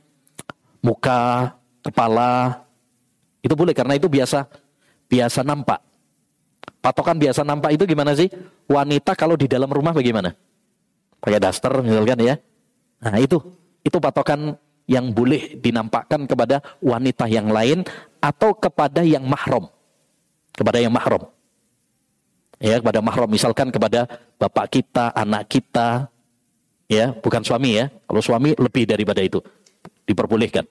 muka 0.78 1.50
kepala 1.82 2.62
itu 3.42 3.58
boleh 3.58 3.74
karena 3.74 3.98
itu 3.98 4.06
biasa 4.06 4.46
biasa 5.10 5.42
nampak. 5.42 5.82
Patokan 6.78 7.18
biasa 7.18 7.42
nampak 7.42 7.74
itu 7.74 7.82
gimana 7.82 8.14
sih? 8.14 8.30
Wanita 8.70 9.18
kalau 9.18 9.34
di 9.34 9.50
dalam 9.50 9.66
rumah 9.66 9.90
bagaimana? 9.90 10.30
Pakai 11.18 11.42
daster 11.42 11.82
misalkan 11.82 12.22
ya. 12.22 12.38
Nah 13.02 13.18
itu 13.18 13.42
itu 13.82 13.98
patokan 13.98 14.54
yang 14.86 15.10
boleh 15.10 15.58
dinampakkan 15.58 16.30
kepada 16.30 16.62
wanita 16.78 17.26
yang 17.26 17.50
lain 17.50 17.82
atau 18.22 18.54
kepada 18.54 19.02
yang 19.02 19.26
mahram. 19.26 19.66
Kepada 20.54 20.78
yang 20.78 20.94
mahram 20.94 21.26
ya 22.62 22.78
kepada 22.78 23.02
mahram 23.02 23.26
misalkan 23.26 23.74
kepada 23.74 24.06
bapak 24.38 24.78
kita, 24.78 25.10
anak 25.12 25.50
kita, 25.50 26.06
ya 26.86 27.10
bukan 27.18 27.42
suami 27.42 27.82
ya. 27.82 27.90
Kalau 28.06 28.22
suami 28.22 28.54
lebih 28.54 28.86
daripada 28.86 29.18
itu 29.18 29.42
diperbolehkan. 30.06 30.62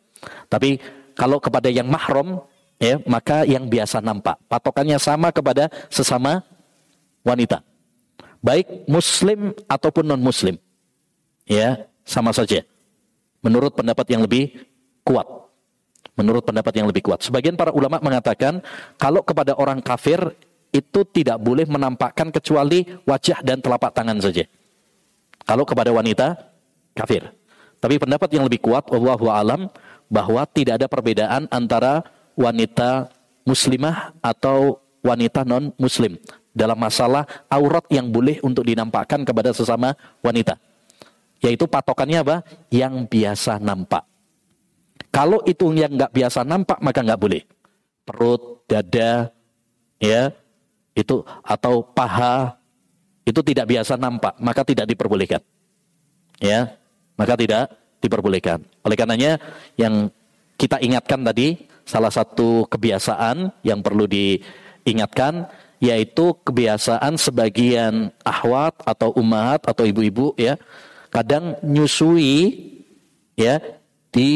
Tapi 0.47 0.79
kalau 1.13 1.43
kepada 1.43 1.67
yang 1.67 1.91
mahram 1.91 2.39
ya 2.79 2.97
maka 3.03 3.43
yang 3.43 3.67
biasa 3.67 3.99
nampak 3.99 4.39
patokannya 4.47 4.95
sama 4.97 5.29
kepada 5.35 5.67
sesama 5.91 6.41
wanita. 7.27 7.59
Baik 8.41 8.89
muslim 8.89 9.53
ataupun 9.69 10.07
non 10.07 10.23
muslim. 10.23 10.57
Ya, 11.45 11.85
sama 12.07 12.33
saja. 12.33 12.65
Menurut 13.43 13.77
pendapat 13.77 14.07
yang 14.09 14.25
lebih 14.25 14.65
kuat. 15.05 15.25
Menurut 16.17 16.41
pendapat 16.45 16.73
yang 16.73 16.87
lebih 16.89 17.05
kuat. 17.05 17.21
Sebagian 17.21 17.53
para 17.53 17.69
ulama 17.69 18.01
mengatakan 18.01 18.61
kalau 18.97 19.21
kepada 19.21 19.53
orang 19.57 19.81
kafir 19.81 20.21
itu 20.71 21.03
tidak 21.11 21.37
boleh 21.43 21.67
menampakkan 21.67 22.31
kecuali 22.31 22.87
wajah 23.03 23.43
dan 23.43 23.59
telapak 23.59 23.91
tangan 23.91 24.17
saja. 24.23 24.47
Kalau 25.43 25.67
kepada 25.67 25.91
wanita 25.91 26.39
kafir. 26.95 27.27
Tapi 27.81 27.97
pendapat 27.97 28.29
yang 28.31 28.45
lebih 28.47 28.61
kuat 28.63 28.87
wallahu 28.87 29.27
alam 29.27 29.67
bahwa 30.07 30.45
tidak 30.47 30.79
ada 30.79 30.87
perbedaan 30.87 31.49
antara 31.51 32.05
wanita 32.37 33.11
muslimah 33.43 34.15
atau 34.21 34.79
wanita 35.01 35.41
non 35.43 35.73
muslim 35.81 36.15
dalam 36.53 36.77
masalah 36.77 37.25
aurat 37.49 37.83
yang 37.89 38.11
boleh 38.11 38.37
untuk 38.45 38.67
dinampakkan 38.67 39.25
kepada 39.25 39.51
sesama 39.51 39.97
wanita. 40.21 40.59
Yaitu 41.41 41.65
patokannya 41.65 42.21
apa? 42.21 42.37
Yang 42.69 43.09
biasa 43.09 43.57
nampak. 43.57 44.05
Kalau 45.09 45.41
itu 45.43 45.73
yang 45.73 45.97
nggak 45.97 46.13
biasa 46.13 46.45
nampak 46.45 46.77
maka 46.79 47.01
nggak 47.01 47.17
boleh. 47.19 47.41
Perut, 48.05 48.61
dada, 48.69 49.33
ya, 49.97 50.29
itu 50.95 51.23
atau 51.45 51.85
paha 51.85 52.57
itu 53.21 53.39
tidak 53.45 53.69
biasa 53.69 53.95
nampak, 53.95 54.33
maka 54.41 54.61
tidak 54.65 54.89
diperbolehkan. 54.89 55.41
Ya, 56.41 56.73
maka 57.15 57.37
tidak 57.37 57.69
diperbolehkan. 58.01 58.65
Oleh 58.81 58.97
karenanya 58.97 59.37
yang 59.77 60.09
kita 60.57 60.81
ingatkan 60.81 61.21
tadi 61.21 61.69
salah 61.85 62.09
satu 62.09 62.65
kebiasaan 62.65 63.53
yang 63.61 63.85
perlu 63.85 64.09
diingatkan 64.09 65.49
yaitu 65.81 66.37
kebiasaan 66.45 67.17
sebagian 67.17 68.13
ahwat 68.21 68.77
atau 68.85 69.13
umat 69.17 69.65
atau 69.65 69.81
ibu-ibu 69.81 70.37
ya 70.37 70.61
kadang 71.09 71.57
nyusui 71.65 72.69
ya 73.33 73.57
di 74.13 74.31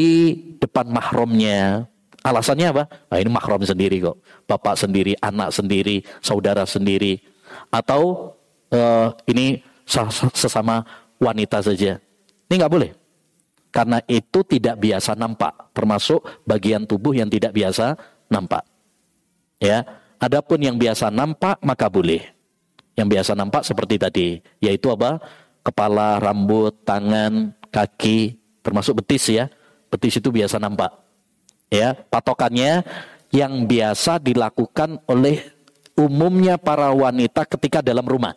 depan 0.58 0.90
mahramnya 0.90 1.86
Alasannya 2.26 2.66
apa? 2.74 2.84
Nah, 3.06 3.18
ini 3.22 3.30
mahram 3.30 3.62
sendiri 3.62 4.02
kok. 4.02 4.18
Bapak 4.50 4.74
sendiri, 4.74 5.14
anak 5.22 5.54
sendiri, 5.54 6.02
saudara 6.18 6.66
sendiri. 6.66 7.22
Atau 7.70 8.34
uh, 8.74 9.14
ini 9.30 9.62
sesama 10.34 10.82
wanita 11.22 11.62
saja. 11.62 12.02
Ini 12.50 12.54
nggak 12.58 12.72
boleh. 12.74 12.90
Karena 13.70 14.02
itu 14.10 14.42
tidak 14.42 14.74
biasa 14.82 15.14
nampak. 15.14 15.54
Termasuk 15.70 16.18
bagian 16.42 16.82
tubuh 16.82 17.14
yang 17.14 17.30
tidak 17.30 17.54
biasa 17.54 17.94
nampak. 18.26 18.66
Ya, 19.62 19.86
Adapun 20.18 20.58
yang 20.58 20.74
biasa 20.74 21.14
nampak 21.14 21.62
maka 21.62 21.86
boleh. 21.86 22.26
Yang 22.98 23.08
biasa 23.12 23.32
nampak 23.38 23.62
seperti 23.62 24.02
tadi, 24.02 24.28
yaitu 24.58 24.88
apa? 24.90 25.22
Kepala, 25.62 26.16
rambut, 26.18 26.72
tangan, 26.82 27.54
kaki, 27.68 28.40
termasuk 28.66 28.98
betis 29.04 29.30
ya. 29.30 29.46
Betis 29.92 30.18
itu 30.18 30.32
biasa 30.32 30.56
nampak 30.56 31.05
ya 31.72 31.94
patokannya 31.94 32.86
yang 33.34 33.66
biasa 33.66 34.22
dilakukan 34.22 35.02
oleh 35.10 35.42
umumnya 35.98 36.60
para 36.60 36.92
wanita 36.92 37.44
ketika 37.48 37.80
dalam 37.82 38.04
rumah. 38.04 38.36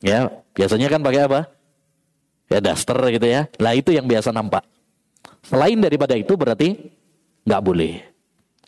Ya 0.00 0.32
biasanya 0.56 0.88
kan 0.88 1.00
pakai 1.00 1.22
apa? 1.28 1.40
Ya 2.50 2.58
daster 2.58 2.98
gitu 3.14 3.26
ya. 3.26 3.46
Lah 3.60 3.72
itu 3.76 3.94
yang 3.94 4.08
biasa 4.08 4.34
nampak. 4.34 4.66
Selain 5.46 5.78
daripada 5.78 6.16
itu 6.18 6.34
berarti 6.34 6.92
nggak 7.46 7.62
boleh. 7.62 8.02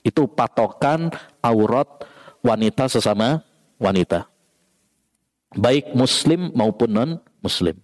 Itu 0.02 0.26
patokan 0.26 1.10
aurat 1.42 1.88
wanita 2.42 2.90
sesama 2.90 3.42
wanita. 3.78 4.26
Baik 5.52 5.92
muslim 5.92 6.48
maupun 6.56 6.88
non 6.88 7.10
muslim 7.44 7.76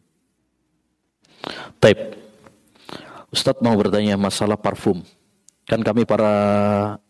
Taib 1.76 2.16
Ustadz 3.28 3.60
mau 3.60 3.76
bertanya 3.76 4.16
masalah 4.16 4.56
parfum 4.56 5.04
Kan 5.68 5.84
kami 5.84 6.08
para 6.08 6.32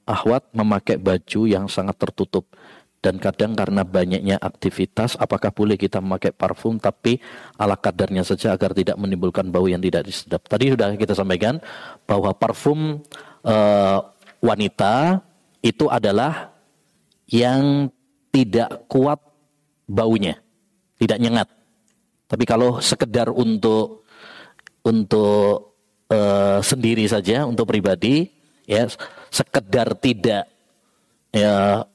ahwat 0.03 0.51
memakai 0.51 0.99
baju 0.99 1.47
yang 1.47 1.71
sangat 1.71 1.95
tertutup. 1.95 2.51
Dan 2.99 3.23
kadang 3.23 3.55
karena 3.55 3.87
banyaknya 3.87 4.43
aktivitas, 4.43 5.15
apakah 5.15 5.55
boleh 5.55 5.79
kita 5.79 6.03
memakai 6.03 6.35
parfum 6.35 6.83
tapi 6.83 7.23
ala 7.55 7.79
kadarnya 7.79 8.27
saja 8.27 8.59
agar 8.59 8.75
tidak 8.75 8.99
menimbulkan 8.99 9.47
bau 9.55 9.71
yang 9.71 9.79
tidak 9.79 10.11
disedap. 10.11 10.43
Tadi 10.51 10.75
sudah 10.75 10.99
kita 10.99 11.15
sampaikan 11.15 11.63
bahwa 12.11 12.35
parfum 12.35 12.99
uh, 13.47 13.99
wanita 14.43 15.23
itu 15.63 15.87
adalah 15.87 16.51
yang 17.31 17.87
tidak 18.35 18.91
kuat 18.91 19.23
baunya, 19.87 20.43
tidak 20.99 21.23
nyengat. 21.23 21.49
Tapi 22.27 22.45
kalau 22.51 22.83
sekedar 22.83 23.31
untuk 23.31 24.03
untuk 24.83 25.79
uh, 26.11 26.59
sendiri 26.59 27.07
saja, 27.07 27.47
untuk 27.47 27.71
pribadi, 27.71 28.38
ya 28.69 28.85
sekedar 29.33 29.97
tidak 29.97 30.45
ya 31.33 31.89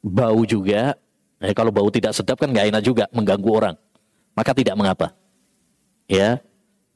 bau 0.00 0.40
juga. 0.48 0.96
Ya, 1.44 1.52
kalau 1.52 1.68
bau 1.68 1.92
tidak 1.92 2.16
sedap 2.16 2.40
kan 2.40 2.48
nggak 2.48 2.72
enak 2.72 2.82
juga 2.82 3.04
mengganggu 3.12 3.50
orang. 3.52 3.76
Maka 4.32 4.56
tidak 4.56 4.74
mengapa. 4.80 5.12
Ya 6.08 6.40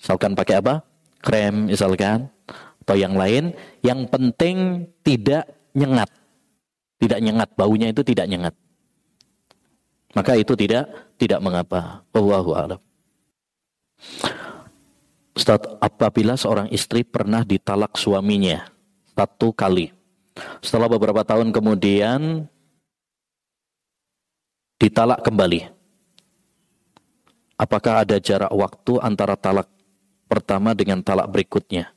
misalkan 0.00 0.32
pakai 0.32 0.64
apa? 0.64 0.80
Krem 1.20 1.68
misalkan 1.68 2.32
atau 2.80 2.96
yang 2.96 3.12
lain. 3.12 3.52
Yang 3.84 4.08
penting 4.08 4.56
tidak 5.04 5.44
nyengat. 5.76 6.08
Tidak 6.98 7.20
nyengat 7.20 7.52
baunya 7.54 7.92
itu 7.92 8.00
tidak 8.00 8.26
nyengat. 8.26 8.56
Maka 10.16 10.40
itu 10.40 10.56
tidak 10.56 10.88
tidak 11.20 11.38
mengapa. 11.44 12.02
Wallahu 12.16 12.56
a'lam. 12.56 12.80
Ustaz, 15.36 15.62
apabila 15.78 16.34
seorang 16.34 16.66
istri 16.74 17.06
pernah 17.06 17.46
ditalak 17.46 17.94
suaminya 17.94 18.77
satu 19.18 19.50
kali. 19.50 19.90
Setelah 20.62 20.86
beberapa 20.86 21.26
tahun 21.26 21.50
kemudian 21.50 22.46
ditalak 24.78 25.26
kembali. 25.26 25.66
Apakah 27.58 28.06
ada 28.06 28.22
jarak 28.22 28.54
waktu 28.54 29.02
antara 29.02 29.34
talak 29.34 29.66
pertama 30.30 30.78
dengan 30.78 31.02
talak 31.02 31.26
berikutnya? 31.26 31.90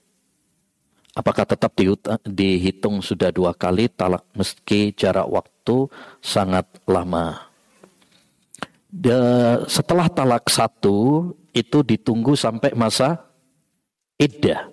Apakah 1.13 1.45
tetap 1.45 1.77
dihitung 2.25 3.05
sudah 3.05 3.29
dua 3.29 3.53
kali 3.53 3.85
talak 3.93 4.25
meski 4.33 4.89
jarak 4.97 5.29
waktu 5.29 5.85
sangat 6.17 6.65
lama? 6.89 7.51
setelah 9.71 10.11
talak 10.11 10.51
satu 10.51 11.31
itu 11.55 11.79
ditunggu 11.79 12.35
sampai 12.35 12.75
masa 12.75 13.23
iddah. 14.19 14.67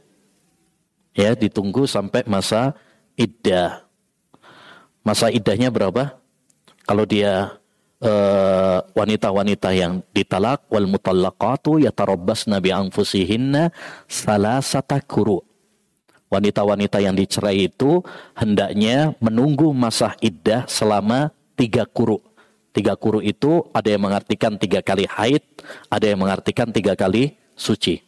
Ya, 1.18 1.34
ditunggu 1.34 1.90
sampai 1.90 2.22
masa 2.30 2.78
iddah. 3.18 3.82
Masa 5.02 5.34
iddahnya 5.34 5.66
berapa? 5.66 6.14
Kalau 6.86 7.02
dia 7.02 7.58
eh, 7.98 8.78
wanita-wanita 8.94 9.74
uh, 9.74 9.74
yang 9.74 9.92
ditalak 10.14 10.70
wal 10.70 10.86
mutallaqatu 10.86 11.82
yatarabbasna 11.82 12.62
bi 12.62 12.70
anfusihinna 12.70 13.74
salasata 14.06 15.02
kuru. 15.02 15.42
Wanita-wanita 16.30 17.02
yang 17.02 17.18
dicerai 17.18 17.66
itu 17.66 17.98
hendaknya 18.38 19.18
menunggu 19.18 19.74
masa 19.74 20.14
iddah 20.22 20.70
selama 20.70 21.34
tiga 21.58 21.82
kuru. 21.82 22.22
Tiga 22.70 22.94
kuru 22.94 23.18
itu 23.18 23.66
ada 23.74 23.90
yang 23.90 24.06
mengartikan 24.06 24.54
tiga 24.54 24.86
kali 24.86 25.02
haid, 25.10 25.42
ada 25.90 26.06
yang 26.06 26.22
mengartikan 26.22 26.70
tiga 26.70 26.94
kali 26.94 27.34
suci. 27.58 27.98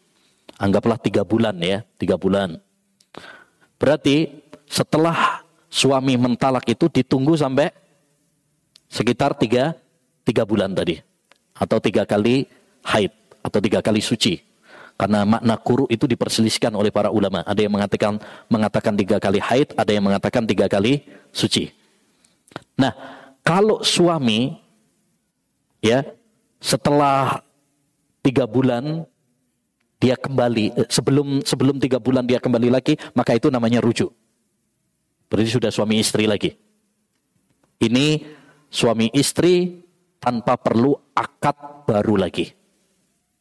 Anggaplah 0.62 1.00
tiga 1.00 1.26
bulan 1.26 1.58
ya, 1.58 1.82
tiga 1.98 2.14
bulan. 2.14 2.69
Berarti 3.80 4.44
setelah 4.68 5.40
suami 5.72 6.20
mentalak 6.20 6.68
itu 6.68 6.92
ditunggu 6.92 7.32
sampai 7.40 7.72
sekitar 8.92 9.32
tiga, 9.40 9.72
tiga 10.20 10.44
bulan 10.44 10.76
tadi. 10.76 11.00
Atau 11.56 11.80
tiga 11.80 12.04
kali 12.04 12.44
haid, 12.84 13.12
atau 13.40 13.58
tiga 13.64 13.80
kali 13.80 14.04
suci. 14.04 14.36
Karena 15.00 15.24
makna 15.24 15.56
kuru 15.56 15.88
itu 15.88 16.04
diperselisihkan 16.04 16.76
oleh 16.76 16.92
para 16.92 17.08
ulama. 17.08 17.40
Ada 17.48 17.64
yang 17.64 17.72
mengatakan 17.72 18.20
mengatakan 18.52 18.92
tiga 19.00 19.16
kali 19.16 19.40
haid, 19.40 19.72
ada 19.72 19.88
yang 19.96 20.04
mengatakan 20.04 20.44
tiga 20.44 20.68
kali 20.68 21.00
suci. 21.32 21.72
Nah, 22.76 22.92
kalau 23.40 23.80
suami 23.80 24.60
ya 25.80 26.04
setelah 26.60 27.40
tiga 28.20 28.44
bulan 28.44 29.08
dia 30.00 30.16
kembali 30.16 30.64
eh, 30.74 30.88
sebelum 30.88 31.44
sebelum 31.44 31.76
tiga 31.76 32.00
bulan 32.00 32.24
dia 32.24 32.40
kembali 32.40 32.72
lagi 32.72 32.96
maka 33.12 33.36
itu 33.36 33.52
namanya 33.52 33.84
rujuk. 33.84 34.08
Berarti 35.30 35.50
sudah 35.52 35.70
suami 35.70 36.00
istri 36.02 36.26
lagi. 36.26 36.56
Ini 37.80 38.06
suami 38.66 39.12
istri 39.14 39.84
tanpa 40.18 40.58
perlu 40.58 40.96
akad 41.14 41.86
baru 41.86 42.18
lagi. 42.18 42.50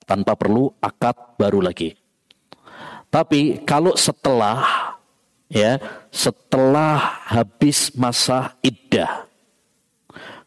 Tanpa 0.06 0.38
perlu 0.38 0.70
akad 0.78 1.40
baru 1.40 1.66
lagi. 1.66 1.98
Tapi 3.10 3.66
kalau 3.66 3.98
setelah 3.98 4.62
ya 5.50 5.82
setelah 6.14 7.26
habis 7.26 7.90
masa 7.98 8.54
iddah 8.62 9.26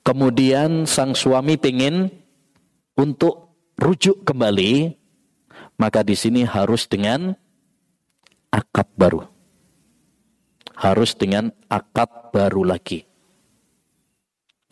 kemudian 0.07 0.85
sang 0.85 1.15
suami 1.15 1.57
ingin 1.59 2.11
untuk 2.99 3.55
rujuk 3.79 4.27
kembali, 4.27 4.95
maka 5.81 6.05
di 6.05 6.17
sini 6.17 6.43
harus 6.47 6.89
dengan 6.89 7.37
akad 8.53 8.89
baru. 8.97 9.25
Harus 10.77 11.15
dengan 11.15 11.53
akad 11.71 12.33
baru 12.35 12.67
lagi. 12.67 13.07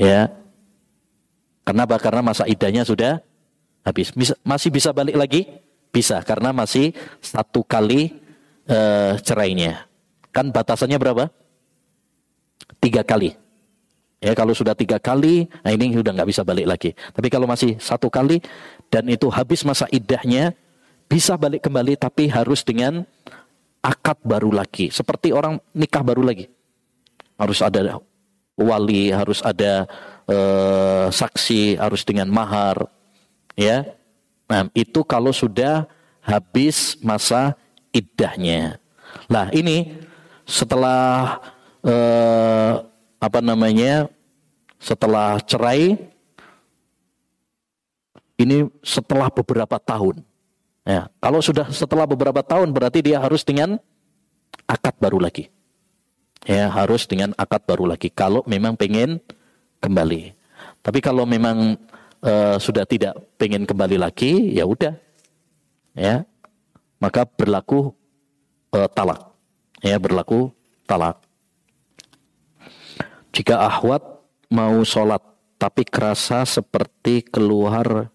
Ya. 0.01 0.33
Kenapa? 1.63 2.01
Karena 2.01 2.25
masa 2.25 2.49
idahnya 2.49 2.83
sudah 2.83 3.23
habis. 3.85 4.11
Masih 4.43 4.73
bisa 4.73 4.91
balik 4.91 5.15
lagi? 5.15 5.47
Bisa, 5.91 6.23
karena 6.23 6.55
masih 6.55 6.95
satu 7.19 7.67
kali 7.67 8.15
uh, 8.71 9.19
cerainya. 9.23 9.87
Kan 10.31 10.55
batasannya 10.55 10.99
berapa? 10.99 11.27
Tiga 12.79 13.03
kali. 13.03 13.35
Ya 14.21 14.37
kalau 14.37 14.53
sudah 14.53 14.77
tiga 14.77 15.01
kali, 15.01 15.49
nah 15.65 15.73
ini 15.73 15.97
sudah 15.97 16.13
nggak 16.13 16.29
bisa 16.29 16.45
balik 16.45 16.69
lagi. 16.69 16.91
Tapi 16.93 17.29
kalau 17.33 17.49
masih 17.49 17.81
satu 17.81 18.13
kali 18.13 18.39
dan 18.93 19.09
itu 19.09 19.33
habis 19.33 19.65
masa 19.65 19.89
idahnya, 19.89 20.53
bisa 21.11 21.35
balik 21.35 21.67
kembali 21.67 21.99
tapi 21.99 22.31
harus 22.31 22.63
dengan 22.63 23.03
akad 23.83 24.23
baru 24.23 24.55
lagi. 24.55 24.95
Seperti 24.95 25.35
orang 25.35 25.59
nikah 25.75 26.07
baru 26.07 26.23
lagi. 26.23 26.47
Harus 27.35 27.59
ada 27.59 27.99
wali, 28.55 29.11
harus 29.11 29.43
ada 29.43 29.91
uh, 30.31 31.11
saksi, 31.11 31.83
harus 31.83 32.07
dengan 32.07 32.31
mahar. 32.31 32.87
Ya, 33.59 33.99
Nah 34.51 34.67
itu 34.75 35.07
kalau 35.07 35.31
sudah 35.31 35.87
habis 36.19 36.99
masa 36.99 37.55
idahnya. 37.95 38.83
Nah 39.31 39.47
ini 39.55 39.95
setelah 40.43 41.39
uh, 41.87 42.83
apa 43.23 43.39
namanya 43.39 44.11
setelah 44.83 45.39
cerai 45.47 45.95
ini 48.35 48.67
setelah 48.83 49.31
beberapa 49.31 49.79
tahun. 49.79 50.27
Ya, 50.91 51.07
kalau 51.23 51.39
sudah 51.39 51.71
setelah 51.71 52.03
beberapa 52.03 52.43
tahun 52.43 52.75
berarti 52.75 52.99
dia 52.99 53.23
harus 53.23 53.47
dengan 53.47 53.79
akad 54.67 54.99
baru 54.99 55.23
lagi. 55.23 55.47
Ya, 56.43 56.67
harus 56.67 57.07
dengan 57.07 57.31
akad 57.39 57.63
baru 57.63 57.87
lagi 57.87 58.11
kalau 58.11 58.43
memang 58.43 58.75
pengen 58.75 59.23
kembali. 59.79 60.35
Tapi 60.83 60.99
kalau 60.99 61.23
memang 61.23 61.79
uh, 62.27 62.59
sudah 62.59 62.83
tidak 62.91 63.15
pengen 63.39 63.71
kembali 63.71 64.03
lagi, 64.03 64.51
ya 64.51 64.67
udah. 64.67 64.99
Ya. 65.95 66.27
Maka 66.99 67.23
berlaku 67.23 67.95
uh, 68.75 68.91
talak. 68.91 69.31
Ya, 69.87 69.95
berlaku 70.03 70.51
talak. 70.91 71.23
Jika 73.31 73.63
ahwat 73.63 74.03
mau 74.51 74.83
sholat 74.83 75.23
tapi 75.55 75.87
kerasa 75.87 76.43
seperti 76.43 77.23
keluar 77.23 78.11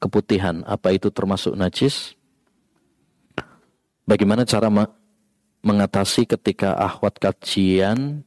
keputihan, 0.00 0.62
apa 0.68 0.92
itu 0.92 1.08
termasuk 1.12 1.56
najis? 1.56 2.16
Bagaimana 4.06 4.46
cara 4.46 4.70
mengatasi 5.66 6.30
ketika 6.30 6.78
ahwat 6.78 7.18
kajian 7.18 8.22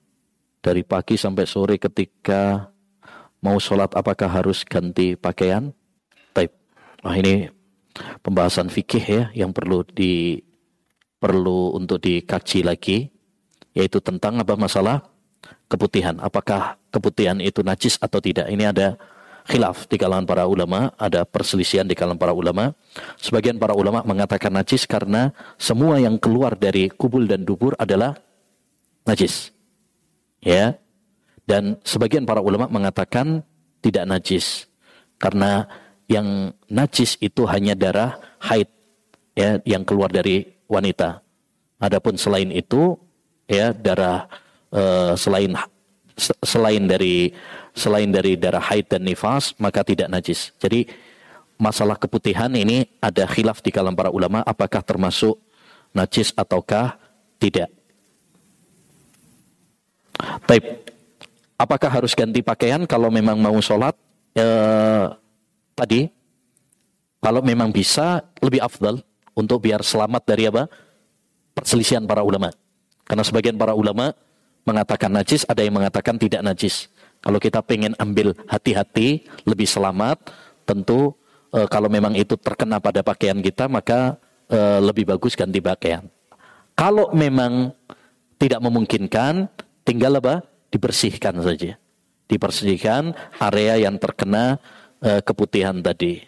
dari 0.60 0.84
pagi 0.84 1.16
sampai 1.16 1.48
sore 1.48 1.80
ketika 1.80 2.68
mau 3.40 3.56
sholat 3.64 3.96
apakah 3.96 4.28
harus 4.28 4.68
ganti 4.68 5.16
pakaian? 5.16 5.72
Taib. 6.36 6.52
Nah 7.00 7.16
ini 7.16 7.48
pembahasan 8.20 8.68
fikih 8.68 9.06
ya 9.08 9.24
yang 9.32 9.56
perlu 9.56 9.88
di 9.88 10.44
perlu 11.20 11.76
untuk 11.76 12.04
dikaji 12.04 12.60
lagi 12.64 12.98
yaitu 13.72 14.04
tentang 14.04 14.44
apa 14.44 14.60
masalah 14.60 15.08
keputihan. 15.72 16.20
Apakah 16.20 16.76
keputihan 16.92 17.40
itu 17.40 17.64
najis 17.64 17.96
atau 18.04 18.20
tidak? 18.20 18.52
Ini 18.52 18.76
ada 18.76 19.00
khilaf 19.50 19.90
di 19.90 19.98
kalangan 19.98 20.30
para 20.30 20.46
ulama, 20.46 20.94
ada 21.02 21.26
perselisihan 21.26 21.90
di 21.90 21.98
kalangan 21.98 22.22
para 22.22 22.34
ulama. 22.38 22.78
Sebagian 23.18 23.58
para 23.58 23.74
ulama 23.74 24.06
mengatakan 24.06 24.54
najis 24.54 24.86
karena 24.86 25.34
semua 25.58 25.98
yang 25.98 26.22
keluar 26.22 26.54
dari 26.54 26.94
kubul 26.94 27.26
dan 27.26 27.42
dubur 27.42 27.74
adalah 27.82 28.14
najis. 29.10 29.50
Ya. 30.46 30.78
Dan 31.50 31.82
sebagian 31.82 32.30
para 32.30 32.46
ulama 32.46 32.70
mengatakan 32.70 33.42
tidak 33.82 34.06
najis 34.06 34.70
karena 35.18 35.66
yang 36.06 36.54
najis 36.70 37.18
itu 37.18 37.50
hanya 37.50 37.74
darah 37.74 38.22
haid 38.38 38.70
ya 39.34 39.58
yang 39.66 39.82
keluar 39.82 40.14
dari 40.14 40.46
wanita. 40.70 41.26
Adapun 41.82 42.22
selain 42.22 42.54
itu 42.54 42.94
ya 43.50 43.74
darah 43.74 44.30
uh, 44.70 45.18
selain 45.18 45.58
selain 46.20 46.84
dari 46.86 47.32
selain 47.74 48.12
dari 48.12 48.36
darah 48.36 48.62
haid 48.62 48.92
dan 48.92 49.08
nifas 49.08 49.56
maka 49.58 49.82
tidak 49.88 50.12
najis. 50.12 50.52
Jadi 50.60 50.86
masalah 51.60 51.96
keputihan 51.96 52.52
ini 52.52 52.88
ada 53.00 53.26
khilaf 53.26 53.64
di 53.64 53.72
kalangan 53.72 53.96
para 53.96 54.12
ulama 54.12 54.44
apakah 54.44 54.84
termasuk 54.84 55.40
najis 55.96 56.36
ataukah 56.36 57.00
tidak. 57.40 57.72
Taib. 60.46 60.64
Apakah 61.60 61.92
harus 61.92 62.16
ganti 62.16 62.40
pakaian 62.40 62.88
kalau 62.88 63.12
memang 63.12 63.36
mau 63.36 63.56
sholat? 63.60 63.92
E, 64.32 64.46
tadi, 65.76 66.08
kalau 67.20 67.44
memang 67.44 67.68
bisa 67.68 68.24
lebih 68.40 68.64
afdal 68.64 69.04
untuk 69.36 69.68
biar 69.68 69.84
selamat 69.84 70.24
dari 70.24 70.48
apa? 70.48 70.72
Perselisihan 71.52 72.08
para 72.08 72.24
ulama. 72.24 72.52
Karena 73.04 73.24
sebagian 73.28 73.60
para 73.60 73.76
ulama 73.76 74.16
mengatakan 74.70 75.10
najis, 75.10 75.44
ada 75.50 75.66
yang 75.66 75.82
mengatakan 75.82 76.22
tidak 76.22 76.46
najis. 76.46 76.88
Kalau 77.20 77.42
kita 77.42 77.60
pengen 77.66 77.98
ambil 78.00 78.32
hati-hati, 78.48 79.28
lebih 79.44 79.68
selamat, 79.68 80.32
tentu 80.64 81.18
e, 81.52 81.66
kalau 81.68 81.92
memang 81.92 82.16
itu 82.16 82.40
terkena 82.40 82.80
pada 82.80 83.04
pakaian 83.04 83.42
kita, 83.42 83.68
maka 83.68 84.16
e, 84.48 84.60
lebih 84.80 85.10
bagus 85.10 85.36
ganti 85.36 85.60
pakaian. 85.60 86.08
Kalau 86.78 87.12
memang 87.12 87.76
tidak 88.40 88.64
memungkinkan, 88.64 89.52
tinggal 89.84 90.24
apa? 90.24 90.48
Dibersihkan 90.72 91.44
saja. 91.44 91.76
Dibersihkan 92.30 93.12
area 93.42 93.84
yang 93.84 94.00
terkena 94.00 94.62
e, 95.04 95.20
keputihan 95.20 95.76
tadi. 95.84 96.24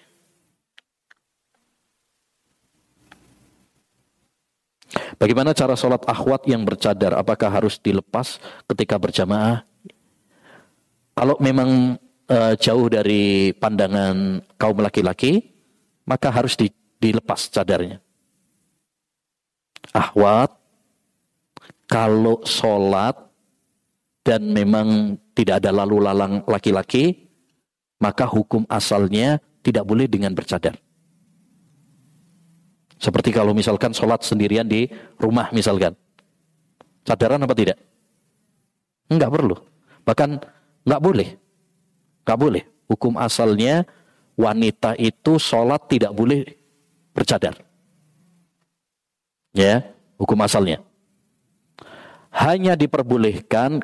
Bagaimana 5.16 5.56
cara 5.56 5.76
sholat 5.80 6.04
akhwat 6.04 6.48
yang 6.48 6.68
bercadar? 6.68 7.16
Apakah 7.16 7.48
harus 7.48 7.80
dilepas 7.80 8.40
ketika 8.68 9.00
berjamaah? 9.00 9.64
Kalau 11.16 11.36
memang 11.40 11.96
uh, 12.28 12.54
jauh 12.60 12.88
dari 12.92 13.56
pandangan 13.56 14.44
kaum 14.60 14.80
laki-laki, 14.80 15.52
maka 16.08 16.28
harus 16.32 16.60
di, 16.60 16.72
dilepas 17.00 17.48
cadarnya. 17.52 18.04
Ahwat, 19.92 20.56
kalau 21.88 22.40
sholat 22.48 23.16
dan 24.24 24.54
memang 24.54 25.20
tidak 25.36 25.64
ada 25.64 25.72
lalu 25.74 25.98
lalang 26.04 26.44
laki-laki, 26.48 27.28
maka 28.00 28.28
hukum 28.28 28.64
asalnya 28.70 29.42
tidak 29.62 29.84
boleh 29.86 30.08
dengan 30.08 30.32
bercadar. 30.34 30.78
Seperti 33.02 33.34
kalau 33.34 33.58
misalkan 33.58 33.98
sholat 33.98 34.22
sendirian 34.22 34.70
di 34.70 34.86
rumah 35.18 35.50
misalkan. 35.50 35.98
Cadaran 37.02 37.42
apa 37.42 37.58
tidak? 37.58 37.82
Enggak 39.10 39.34
perlu. 39.34 39.58
Bahkan 40.06 40.30
enggak 40.86 41.02
boleh. 41.02 41.30
Enggak 42.22 42.38
boleh. 42.38 42.64
Hukum 42.86 43.18
asalnya 43.18 43.90
wanita 44.38 44.94
itu 45.02 45.42
sholat 45.42 45.90
tidak 45.90 46.14
boleh 46.14 46.46
bercadar. 47.18 47.58
Ya, 49.58 49.82
hukum 50.22 50.38
asalnya. 50.46 50.86
Hanya 52.32 52.78
diperbolehkan 52.78 53.82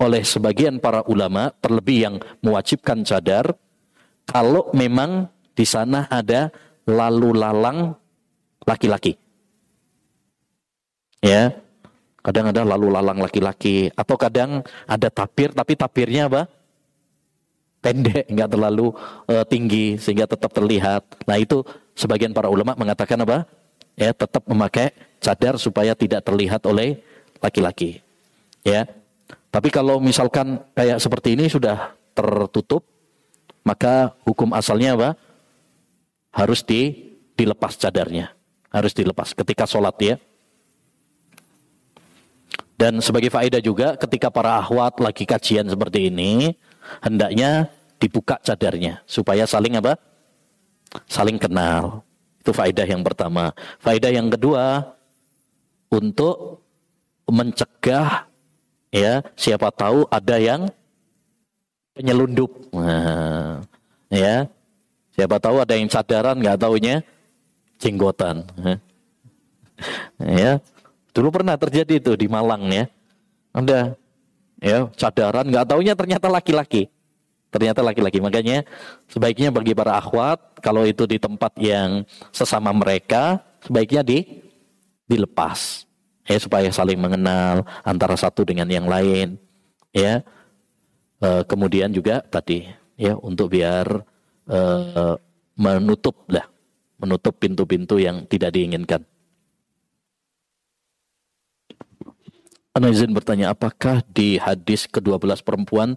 oleh 0.00 0.22
sebagian 0.22 0.78
para 0.78 1.04
ulama, 1.10 1.52
terlebih 1.58 1.98
yang 2.08 2.14
mewajibkan 2.40 3.04
cadar, 3.04 3.52
kalau 4.24 4.72
memang 4.72 5.28
di 5.52 5.66
sana 5.68 6.08
ada 6.08 6.48
lalu 6.88 7.36
lalang 7.36 7.92
laki-laki. 8.64 9.16
Ya, 11.24 11.56
kadang 12.20 12.52
ada 12.52 12.68
lalu 12.68 12.92
lalang 12.92 13.16
laki-laki 13.16 13.88
atau 13.96 14.16
kadang 14.20 14.60
ada 14.84 15.08
tapir 15.08 15.56
tapi 15.56 15.72
tapirnya 15.72 16.28
apa? 16.28 16.44
Pendek, 17.80 18.28
nggak 18.28 18.48
terlalu 18.48 18.92
uh, 19.28 19.44
tinggi 19.44 19.96
sehingga 19.96 20.28
tetap 20.28 20.52
terlihat. 20.52 21.04
Nah 21.24 21.36
itu 21.36 21.64
sebagian 21.96 22.32
para 22.32 22.48
ulama 22.52 22.76
mengatakan 22.76 23.20
apa? 23.24 23.48
Ya 23.96 24.12
tetap 24.12 24.44
memakai 24.44 24.92
cadar 25.20 25.56
supaya 25.56 25.96
tidak 25.96 26.24
terlihat 26.24 26.60
oleh 26.68 27.00
laki-laki. 27.40 28.04
Ya, 28.64 28.88
tapi 29.52 29.68
kalau 29.68 30.00
misalkan 30.00 30.60
kayak 30.76 31.00
seperti 31.00 31.36
ini 31.36 31.48
sudah 31.48 31.92
tertutup, 32.16 32.84
maka 33.64 34.12
hukum 34.28 34.52
asalnya 34.56 34.96
apa? 34.96 35.10
Harus 36.34 36.66
di, 36.66 37.12
dilepas 37.38 37.78
cadarnya 37.78 38.33
harus 38.74 38.90
dilepas 38.90 39.30
ketika 39.30 39.70
sholat 39.70 39.94
ya. 40.02 40.16
Dan 42.74 42.98
sebagai 42.98 43.30
faedah 43.30 43.62
juga 43.62 43.94
ketika 43.94 44.34
para 44.34 44.58
ahwat 44.58 44.98
lagi 44.98 45.22
kajian 45.22 45.70
seperti 45.70 46.10
ini, 46.10 46.58
hendaknya 46.98 47.70
dibuka 48.02 48.34
cadarnya 48.42 48.98
supaya 49.06 49.46
saling 49.46 49.78
apa? 49.78 49.94
Saling 51.06 51.38
kenal. 51.38 52.02
Itu 52.42 52.50
faedah 52.50 52.82
yang 52.82 53.06
pertama. 53.06 53.54
Faedah 53.78 54.10
yang 54.10 54.26
kedua 54.26 54.90
untuk 55.86 56.66
mencegah 57.30 58.26
ya 58.90 59.22
siapa 59.38 59.70
tahu 59.70 60.04
ada 60.10 60.36
yang 60.36 60.66
penyelundup. 61.94 62.50
Nah, 62.74 63.62
ya. 64.10 64.50
Siapa 65.14 65.38
tahu 65.38 65.62
ada 65.62 65.78
yang 65.78 65.86
sadaran 65.86 66.34
nggak 66.42 66.58
taunya 66.58 67.06
jenggotan. 67.84 68.48
ya, 70.40 70.56
dulu 71.12 71.28
pernah 71.28 71.60
terjadi 71.60 72.00
itu 72.00 72.16
di 72.16 72.26
Malang 72.26 72.64
ya. 72.72 72.88
Ada 73.52 73.92
ya 74.64 74.88
cadaran 74.96 75.44
nggak 75.52 75.66
taunya 75.68 75.92
ternyata 75.92 76.32
laki-laki. 76.32 76.88
Ternyata 77.52 77.84
laki-laki. 77.84 78.18
Makanya 78.18 78.64
sebaiknya 79.12 79.52
bagi 79.52 79.76
para 79.76 80.00
akhwat 80.00 80.58
kalau 80.64 80.88
itu 80.88 81.04
di 81.04 81.20
tempat 81.20 81.52
yang 81.60 82.02
sesama 82.32 82.72
mereka 82.72 83.44
sebaiknya 83.62 84.02
di 84.02 84.42
dilepas 85.04 85.84
ya 86.24 86.40
supaya 86.40 86.72
saling 86.72 86.96
mengenal 86.96 87.64
antara 87.84 88.16
satu 88.16 88.44
dengan 88.48 88.68
yang 88.68 88.88
lain 88.88 89.36
ya 89.92 90.24
e, 91.20 91.28
kemudian 91.44 91.92
juga 91.92 92.24
tadi 92.24 92.64
ya 92.96 93.12
untuk 93.20 93.52
biar 93.52 94.00
e, 94.48 94.58
menutup 95.60 96.24
lah 96.32 96.48
menutup 96.98 97.36
pintu-pintu 97.38 97.98
yang 97.98 98.26
tidak 98.28 98.54
diinginkan. 98.54 99.02
Ana 102.74 102.90
izin 102.90 103.14
bertanya, 103.14 103.54
apakah 103.54 104.02
di 104.10 104.34
hadis 104.34 104.90
ke-12 104.90 105.46
perempuan 105.46 105.94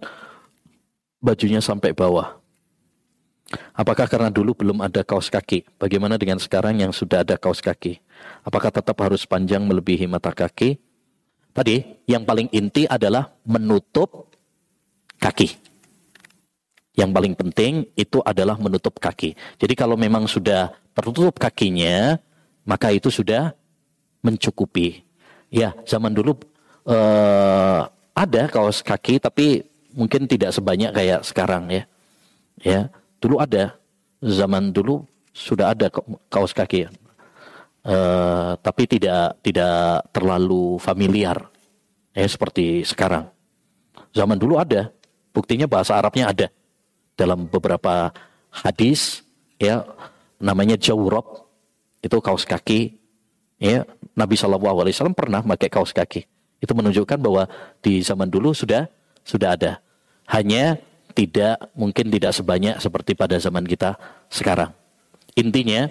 bajunya 1.18 1.58
sampai 1.58 1.90
bawah? 1.90 2.38
Apakah 3.74 4.06
karena 4.06 4.30
dulu 4.30 4.54
belum 4.54 4.84
ada 4.84 5.02
kaos 5.02 5.26
kaki? 5.26 5.66
Bagaimana 5.80 6.20
dengan 6.20 6.38
sekarang 6.38 6.78
yang 6.78 6.94
sudah 6.94 7.26
ada 7.26 7.34
kaos 7.34 7.58
kaki? 7.58 7.98
Apakah 8.46 8.70
tetap 8.70 8.94
harus 9.02 9.26
panjang 9.26 9.64
melebihi 9.64 10.06
mata 10.06 10.30
kaki? 10.30 10.78
Tadi 11.50 12.04
yang 12.06 12.22
paling 12.22 12.46
inti 12.54 12.86
adalah 12.86 13.34
menutup 13.42 14.30
kaki. 15.18 15.67
Yang 16.98 17.10
paling 17.14 17.34
penting 17.38 17.72
itu 17.94 18.18
adalah 18.26 18.58
menutup 18.58 18.98
kaki. 18.98 19.38
Jadi 19.54 19.78
kalau 19.78 19.94
memang 19.94 20.26
sudah 20.26 20.74
tertutup 20.90 21.38
kakinya, 21.38 22.18
maka 22.66 22.90
itu 22.90 23.06
sudah 23.06 23.54
mencukupi. 24.18 25.06
Ya, 25.46 25.78
zaman 25.86 26.10
dulu 26.10 26.34
uh, 26.90 27.86
ada 28.18 28.42
kaos 28.50 28.82
kaki, 28.82 29.22
tapi 29.22 29.62
mungkin 29.94 30.26
tidak 30.26 30.50
sebanyak 30.50 30.90
kayak 30.90 31.22
sekarang 31.22 31.70
ya. 31.70 31.82
Ya, 32.58 32.80
dulu 33.22 33.38
ada. 33.38 33.78
Zaman 34.18 34.74
dulu 34.74 35.06
sudah 35.30 35.78
ada 35.78 35.86
kaos 36.26 36.50
kaki, 36.50 36.90
uh, 37.86 38.58
tapi 38.58 38.90
tidak 38.90 39.38
tidak 39.46 40.02
terlalu 40.10 40.82
familiar, 40.82 41.46
ya 42.10 42.26
seperti 42.26 42.82
sekarang. 42.82 43.30
Zaman 44.10 44.34
dulu 44.34 44.58
ada, 44.58 44.90
buktinya 45.30 45.70
bahasa 45.70 45.94
Arabnya 45.94 46.34
ada 46.34 46.50
dalam 47.18 47.50
beberapa 47.50 48.14
hadis, 48.54 49.26
ya 49.58 49.82
namanya 50.38 50.78
jawrob 50.78 51.50
itu 51.98 52.14
kaos 52.22 52.46
kaki 52.46 52.94
ya 53.58 53.82
Nabi 54.14 54.38
Shallallahu 54.38 54.86
Alaihi 54.86 54.94
Wasallam 54.94 55.18
pernah 55.18 55.42
pakai 55.42 55.68
kaos 55.68 55.90
kaki. 55.90 56.24
Itu 56.62 56.74
menunjukkan 56.74 57.18
bahwa 57.18 57.50
di 57.82 58.02
zaman 58.02 58.30
dulu 58.30 58.54
sudah 58.54 58.86
sudah 59.26 59.58
ada. 59.58 59.82
Hanya 60.30 60.78
tidak 61.14 61.74
mungkin 61.74 62.10
tidak 62.14 62.30
sebanyak 62.34 62.78
seperti 62.78 63.18
pada 63.18 63.38
zaman 63.42 63.66
kita 63.66 63.98
sekarang. 64.30 64.70
Intinya 65.34 65.90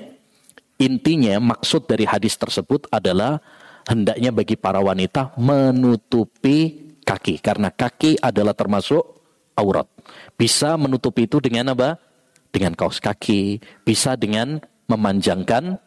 intinya 0.80 1.40
maksud 1.56 1.88
dari 1.88 2.08
hadis 2.08 2.40
tersebut 2.40 2.88
adalah 2.92 3.40
hendaknya 3.88 4.32
bagi 4.32 4.56
para 4.60 4.80
wanita 4.80 5.36
menutupi 5.40 6.92
kaki. 7.04 7.40
Karena 7.40 7.72
kaki 7.72 8.20
adalah 8.20 8.52
termasuk 8.52 9.17
aurat 9.58 9.90
bisa 10.38 10.78
menutupi 10.78 11.26
itu 11.26 11.42
dengan 11.42 11.74
apa 11.74 11.98
dengan 12.52 12.74
kaos 12.74 12.98
kaki, 12.98 13.60
bisa 13.84 14.16
dengan 14.16 14.58
memanjangkan 14.88 15.78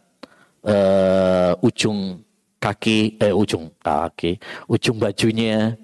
uh, 0.62 1.52
ujung 1.64 2.20
kaki, 2.60 3.16
eh 3.18 3.32
ujung 3.32 3.72
kaki, 3.80 4.36
ujung 4.68 5.00
bajunya, 5.00 5.74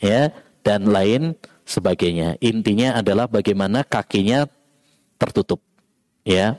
ya 0.00 0.32
dan 0.64 0.88
lain 0.88 1.36
sebagainya. 1.68 2.40
Intinya 2.40 2.98
adalah 2.98 3.28
bagaimana 3.28 3.84
kakinya 3.84 4.48
tertutup, 5.20 5.60
ya. 6.24 6.58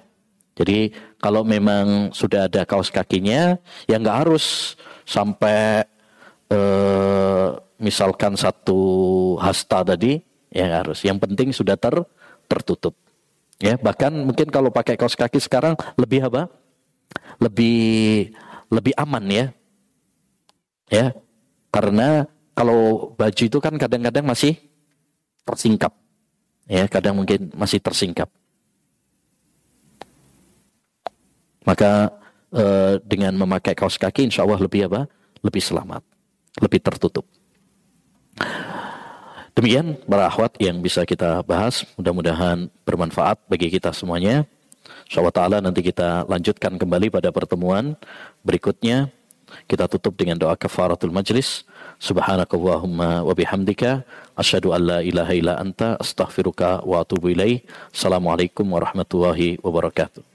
Jadi 0.55 0.95
kalau 1.19 1.43
memang 1.43 2.15
sudah 2.15 2.47
ada 2.47 2.63
kaos 2.63 2.87
kakinya, 2.87 3.59
ya 3.91 3.99
nggak 3.99 4.19
harus 4.23 4.77
sampai 5.03 5.83
uh, 6.47 7.59
misalkan 7.75 8.39
satu 8.39 8.79
hasta 9.35 9.83
tadi, 9.83 10.23
ya 10.55 10.79
harus. 10.79 11.03
Yang 11.03 11.27
penting 11.27 11.51
sudah 11.51 11.75
ter 11.75 11.99
tertutup. 12.47 12.95
Ya, 13.59 13.75
bahkan 13.75 14.11
mungkin 14.11 14.47
kalau 14.47 14.71
pakai 14.71 14.95
kaos 14.95 15.15
kaki 15.19 15.43
sekarang 15.43 15.75
lebih 15.99 16.23
apa? 16.31 16.47
Lebih 17.43 18.31
lebih 18.71 18.95
aman 18.95 19.23
ya. 19.27 19.45
Ya. 20.87 21.11
Karena 21.71 22.23
kalau 22.55 23.11
baju 23.19 23.43
itu 23.43 23.59
kan 23.59 23.75
kadang-kadang 23.75 24.23
masih 24.23 24.55
tersingkap. 25.43 25.91
Ya, 26.71 26.87
kadang 26.87 27.19
mungkin 27.19 27.51
masih 27.51 27.83
tersingkap. 27.83 28.31
Maka 31.67 32.15
eh, 32.55 32.93
dengan 33.03 33.35
memakai 33.35 33.75
kaos 33.75 33.99
kaki 33.99 34.31
insya 34.31 34.47
Allah 34.47 34.61
lebih 34.61 34.87
apa? 34.87 35.09
Lebih 35.43 35.61
selamat, 35.61 36.01
lebih 36.63 36.79
tertutup. 36.79 37.25
Demikian 39.55 39.95
para 40.03 40.27
akhwat 40.27 40.59
yang 40.59 40.83
bisa 40.83 41.07
kita 41.07 41.39
bahas. 41.47 41.87
Mudah-mudahan 41.95 42.67
bermanfaat 42.83 43.39
bagi 43.47 43.71
kita 43.71 43.95
semuanya. 43.95 44.43
InsyaAllah 45.07 45.31
ta'ala 45.31 45.57
nanti 45.63 45.79
kita 45.79 46.27
lanjutkan 46.27 46.75
kembali 46.75 47.07
pada 47.07 47.31
pertemuan 47.31 47.95
berikutnya. 48.43 49.07
Kita 49.63 49.87
tutup 49.87 50.19
dengan 50.19 50.35
doa 50.35 50.59
kafaratul 50.59 51.15
majlis. 51.15 51.63
Subhanakallahumma 52.03 53.23
wa 53.23 53.31
bihamdika 53.31 54.03
asyhadu 54.35 54.75
an 54.75 54.81
la 54.83 54.99
ilaha 54.99 55.31
illa 55.31 55.55
anta 55.55 55.95
astaghfiruka 56.03 56.83
wa 56.83 57.07
atubu 57.07 57.31
ilaih. 57.31 57.63
Assalamualaikum 57.95 58.67
warahmatullahi 58.67 59.55
wabarakatuh. 59.63 60.34